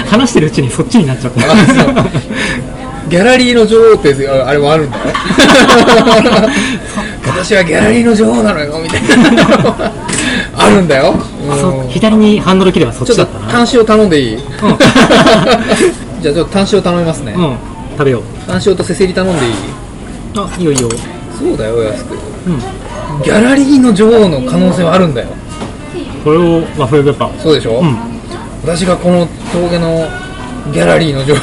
[0.10, 1.42] 話してるうちにそっちになっちゃった。
[3.10, 4.98] ギャラリーの女王ってああれもあるんだ。
[5.02, 5.04] よ
[7.26, 9.02] 私はギャラリーの女王なのよみたい
[9.36, 9.92] な。
[10.56, 11.16] あるんだよ、
[11.84, 11.90] うん。
[11.90, 13.52] 左にハンドル切ればそっちだったな。
[13.52, 14.38] 単塩頼んでいい、
[16.22, 17.58] じゃあちょっと単塩頼みますね、うん、
[18.00, 18.24] 食べよう。
[18.48, 19.54] 単塩とせせり頼んでいい？
[20.38, 20.90] あ、いいよいいよ。
[21.38, 22.18] そうだよ安くう
[22.52, 22.60] ん。
[23.24, 25.28] ギャラリーの女王の可能性はあるんだよ
[26.24, 27.40] これをワッフルペッパー。
[27.40, 27.98] そうでしょ、うん。
[28.64, 30.08] 私がこの峠の
[30.74, 31.38] ギャラリーの女王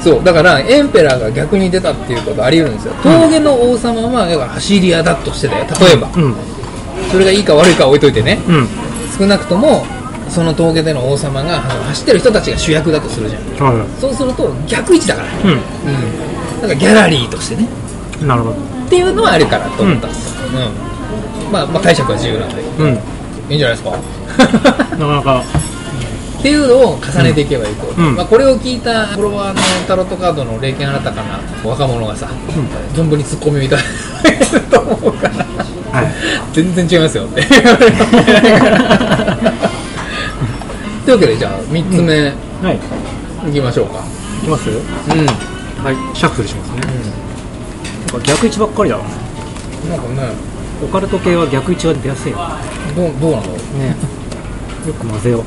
[0.00, 6.34] そうだからエンペラーが逆に出たっていうことあり得るんですよ峠の王様はだから走り屋だとしてだよ例えばうん。
[7.10, 8.68] それがいいか悪いかは置いといてねうん。
[9.18, 9.84] 少なくとも
[10.30, 13.42] その峠での王様が走ってる人たちが主役だとするじゃん。
[13.42, 15.28] はそうすると逆位置だから。
[15.28, 15.30] い。
[15.42, 15.60] うん。
[16.60, 17.68] だからギャラリーとしてね。
[18.20, 18.28] うん。
[18.28, 18.56] なるほど。
[18.86, 20.40] っていうのはあるかなと思ったんです。
[20.40, 20.50] よ、う
[21.48, 21.52] ん。
[21.52, 22.62] まあ、まあ解釈は自由なんで。
[22.62, 22.98] うん。
[23.50, 23.90] いいんじゃないですか。
[24.96, 25.44] なかなか、
[26.38, 28.16] っていうのを重ねていけばいいと、うん。
[28.16, 32.28] まあ、これを聞いたフォロワーのタロットカードの霊験新たかな若者がさ、
[32.94, 33.82] 存分にツッコミをいただ
[34.22, 35.34] けると思うから。
[35.92, 36.06] はい。
[36.52, 37.42] 全然違いますよって
[41.10, 42.32] というわけでじゃあ3つ目
[42.62, 43.50] はい。
[43.50, 43.98] いきましょうか
[44.42, 44.70] いきます？
[44.70, 44.76] うん、
[45.82, 46.16] はい。
[46.16, 46.82] シャッフルしますね。
[48.12, 48.96] なんか逆位置ばっかりだ。
[48.96, 50.30] なんかね
[50.84, 52.38] オカルト系は逆位置が出やすいよ。
[52.94, 53.96] どうどうなんだろうね。
[54.86, 55.42] よく混ぜよう。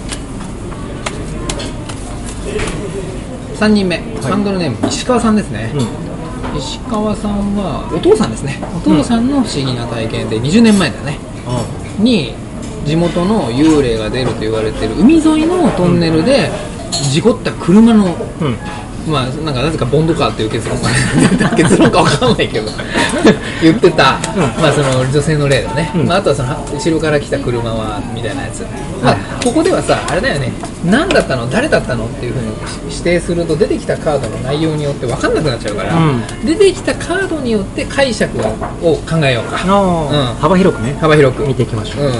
[3.55, 6.57] 3人目、ハンドルネーム石川さんですね、うん。
[6.57, 11.65] 石川さんはお父さんですねお父さんの不思議な体験で20年前だねあ
[11.99, 12.35] に
[12.85, 16.49] 地元の幽霊が出ると言われてる海沿いのトンネルで
[16.91, 18.15] 事故った車の、
[19.07, 20.89] まあなんかなぜかボンドカーっていう結論が
[21.55, 22.71] 結論かわかんないけど。
[23.61, 24.19] 言ってた、
[24.61, 26.07] まあその女性の例だね、うん。
[26.07, 28.65] まあ、あとはその後ろから来た車はみたいなやつ、
[29.01, 30.51] まあ、ここではさあれだよね。
[30.85, 31.49] 何だったの？
[31.49, 32.05] 誰だったの？
[32.05, 32.47] っていうふうに
[32.89, 36.21] 指定すると出てきたカードの内容によって分かんなくなっちゃうから、うん。
[36.45, 38.37] 出てきたカードによって解釈
[38.81, 39.61] を考えようか。
[39.63, 40.35] うん。
[40.41, 41.47] 幅広くね、幅広く。
[41.47, 42.05] 見ていきましょう。
[42.05, 42.11] うん。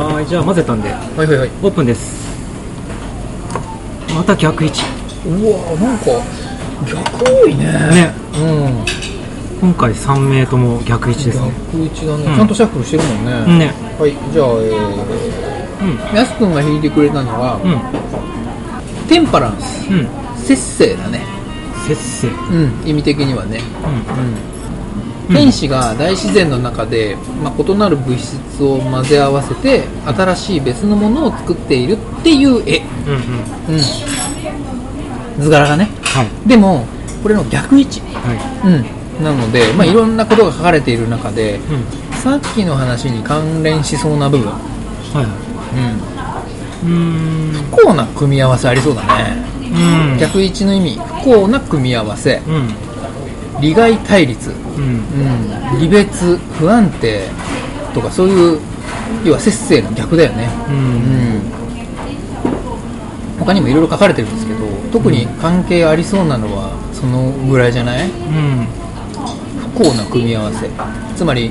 [0.00, 1.50] はーい、じゃあ混ぜたんで、はいはいはい。
[1.62, 2.30] オープンです。
[4.14, 4.99] また逆位置。
[5.26, 6.04] うわなんか
[6.86, 8.14] 逆多いねね。
[8.34, 8.84] うん
[9.60, 11.52] 今回3名とも逆位置ですね。
[11.72, 13.74] 逆位置だね、うんちゃんとシャッフルしてるもんね、ね。
[13.98, 15.96] はいじゃあえうん。
[15.98, 19.08] ー、やすくんが弾いてくれたのは、うん。
[19.08, 20.08] テンパランスうん。
[20.38, 21.20] 節制だね
[21.86, 22.28] 節制。
[22.28, 23.60] うん意味的にはね
[25.28, 25.34] うん。
[25.34, 33.14] 天使が大自然の中で、まあ、異なる物質を混ぜ合わせて新しい別のものを作っているっていう絵、うん
[33.68, 33.74] うん。
[33.74, 33.80] うん、
[35.40, 36.48] 図柄がねはい。
[36.48, 36.86] でも
[37.22, 38.62] これの逆位置、は
[39.18, 41.56] うん、なので、まあ、いろんなことが書かれている中でい。
[41.56, 42.16] うん。
[42.16, 44.60] さっきの話に関連しそうな部分、うん、は
[45.14, 45.50] いはい。
[46.84, 47.52] うーん。
[47.70, 49.44] 不幸な組み合わせありそうだね
[50.12, 50.18] うん。
[50.18, 53.60] 逆位置の意味不幸な組み合わせうん。
[53.60, 54.56] 利害対立、うん。
[54.56, 57.28] うん、離別不安定
[57.92, 58.60] とかそういう
[59.24, 60.72] 要は節制の逆だよねう。
[60.72, 60.78] うん
[61.38, 61.60] ん
[63.38, 64.59] 他にもいろいろ書かれてるんですけど
[64.92, 68.08] 特に関係ありそうなのはそのぐらいじゃない？
[68.08, 68.66] うん。
[69.74, 70.68] 不幸な組み合わせ
[71.16, 71.50] つまり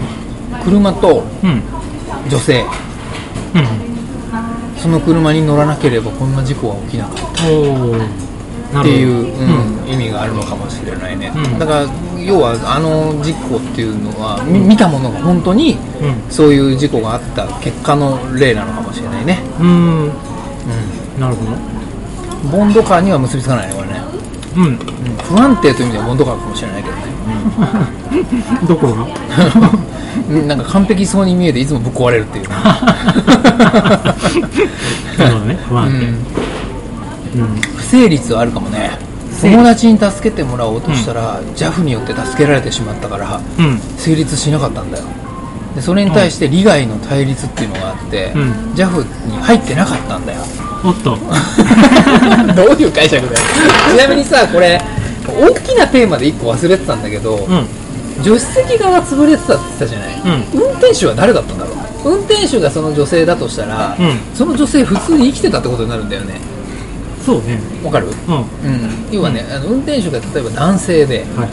[0.64, 1.62] 車とうん。
[2.30, 4.78] 女性うん。
[4.78, 8.82] その車に乗らなければこんな事故は起きなかった。
[8.82, 9.84] っていう、うん。
[9.84, 11.88] うん、意味があるのかもしれないね、うんだから
[12.22, 16.32] 要はあの事故っていうのは、み見たものが本当にうん。
[16.32, 20.06] そういう事故があった結果の例なのかもしれないね、うん。
[20.06, 20.12] う
[21.20, 21.79] なるほど。
[22.48, 24.02] ん、ボンドカーには結びつかないねこれね、
[24.56, 24.64] うん。
[24.64, 24.78] うん、
[25.24, 27.04] 不安定という意味ではボンドカーかもしれないけどね、
[28.68, 29.08] どこが？
[30.30, 32.64] うん、なんか完璧そうに見えていつもぶっ壊れるっていうね、な
[35.30, 35.56] るほどね。
[35.68, 35.98] 不う安定。
[37.40, 37.62] ん、うん。
[37.62, 38.98] 不成立はあるかもね。
[39.42, 43.80] 友達に助けてもらおうとしたら、JAF によって助けられてしまったからうん。
[43.98, 45.06] 成立しなかったんだよ。
[45.76, 48.52] でそれに対して利害の対立っていうのがあって、うん。
[48.74, 50.42] JAF に入ってなかったんだよ
[50.84, 51.18] おっと。
[52.56, 53.40] どういう解釈だよ
[53.96, 54.82] ちなみにさこれ
[55.28, 57.66] 大きなテーマで1個忘れてたんだけど、うん。
[58.24, 60.22] 助手席側潰れてたって言ってたじゃない、
[60.54, 60.62] うん。
[60.62, 61.72] 運転手は誰だったんだろ
[62.06, 66.36] う運転手がその女性だとしたら、うんその女性普通に生きてたってことになるんだよね
[67.26, 67.60] そうね。
[67.84, 68.08] わかる？
[68.28, 68.36] うん。
[68.36, 68.44] うん、
[69.12, 71.50] 要はね、あの運転手が例えば男性ではい。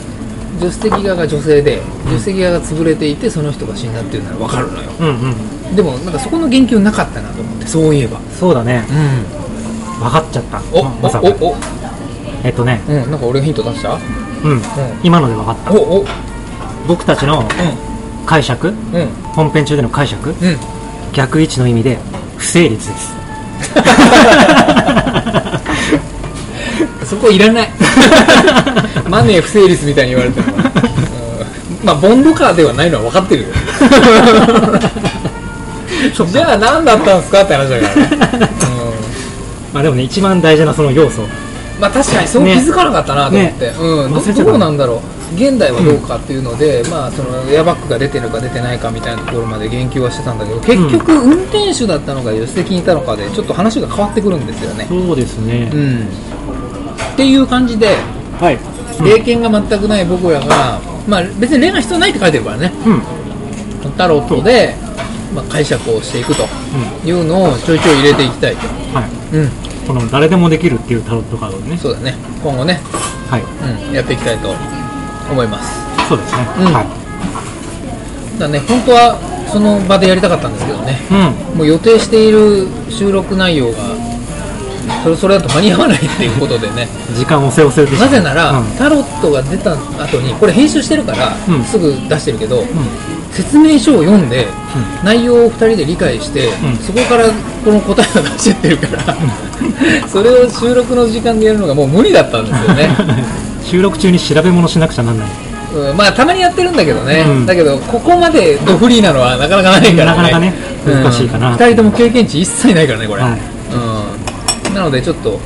[0.59, 5.35] 助手席側が女性で助手席側が潰れていてその人が死んだっていうなら分かるのようんうん。
[5.75, 8.85] でもなんかそこの言及なかったなと思ってそういえばそうだね。
[8.89, 8.93] う
[9.33, 9.37] ん
[9.97, 10.61] 分かっちゃった。
[10.71, 11.27] おままさか。
[11.27, 11.55] おおお
[12.43, 13.95] えっとね、うん、なんか俺ヒント出した？
[13.95, 14.61] うん。
[15.03, 15.71] 今ので分かった。
[15.73, 16.05] お、お、
[16.87, 17.43] 僕たちの
[18.27, 20.35] 解釈、うん、うん、本編中での解釈、うん。
[21.13, 21.97] 逆位置の意味で
[22.37, 23.15] 不成立です。
[27.05, 27.69] そこいらない。
[29.09, 30.69] マネー不成立みたいに言われてるから。
[30.69, 33.49] うんまあ、ボンドカーではないのは分かってるよ。
[36.31, 37.87] じゃあ何だったんですかって話だか
[38.31, 38.49] らね。
[39.73, 41.21] まあでもね、一番大事なその要素。
[41.21, 41.47] うん
[41.79, 44.99] まあ確かにそう気づかなかったなと思って、うん、どどうなんだろう。
[45.35, 54.85] 現代はどうかっていうので、まあそのエアバッグが出てるか出てないかみたいなところまで言及はしてたんだけど結局運転手だったのか助手席にいたのかでちょっと話が変わってくるんですよね。
[54.87, 55.69] そうですね。
[55.71, 55.75] う。
[55.75, 56.07] ん。
[57.13, 57.95] っていう感じで
[58.39, 58.59] はい。
[58.99, 62.71] 経験が全くない僕らが、まあ別に例が必要ないって書いてるからね。
[62.85, 63.01] うん。
[63.97, 64.75] タロットで、
[65.33, 66.47] まあ、解釈をしていくと
[67.05, 69.35] いうのをちょいちょい入れていきたいとはい。
[69.35, 69.49] うん
[69.87, 71.77] この誰でもできるっていうタロットカードでね。
[71.77, 72.81] そうだね今後ね、
[73.29, 73.41] はい。
[73.87, 74.53] うん、やっていきたいと
[75.31, 76.47] 思いますそうですね。
[76.59, 76.83] うんは
[78.35, 78.39] い。
[78.39, 79.17] だね本当は
[79.51, 81.57] その場でやりたかったんですけどねうん。
[81.59, 83.77] もう予定している収録内容が
[85.03, 86.87] それそれだと間に合わないっていうことでね。
[87.15, 88.65] 時間をせおせなぜなら、うん。
[88.77, 91.63] タロットが出た後にこれ編集してるから、うん。
[91.63, 92.67] すぐ出してるけど、うん。
[93.31, 94.47] 説明書を読んで、
[95.03, 96.77] 内容を2人で理解して、ん。
[96.77, 97.25] そこから
[97.63, 99.17] この答えを出してってるから、
[100.07, 102.89] それを収録の時間でやるのがもう無理だったんですよね、
[103.63, 105.27] 収録中に調べ物しなくちゃなんない。
[105.73, 107.45] うん、まあたまにやってるんだけどね、うん。
[107.45, 110.15] だけどここまでドフリーなのはなかなかないからね。
[110.15, 110.53] なかなかね
[110.85, 111.55] 難しいかな。
[111.55, 113.31] 2人とも経験値一切ないからねこれ、はい。
[113.31, 114.26] うん、
[114.77, 115.39] なのでちょっと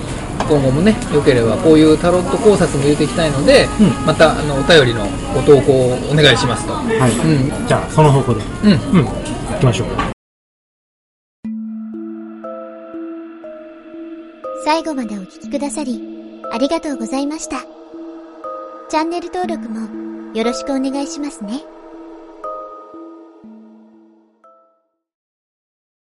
[0.50, 7.12] 今後もねよければこういうタロット考察も入れていきたいので、うんまたあのお便りのご投稿をお願いしますと、はい。
[7.12, 8.42] うんじゃあ、その方向で。
[8.66, 9.06] うん、うん。
[9.06, 9.88] 行きましょう。
[14.66, 16.04] 最後までお聞きくださり、
[16.52, 17.62] ありがとうございました。
[18.90, 19.88] チャンネル登録も
[20.36, 21.62] よろしくお願いしますね。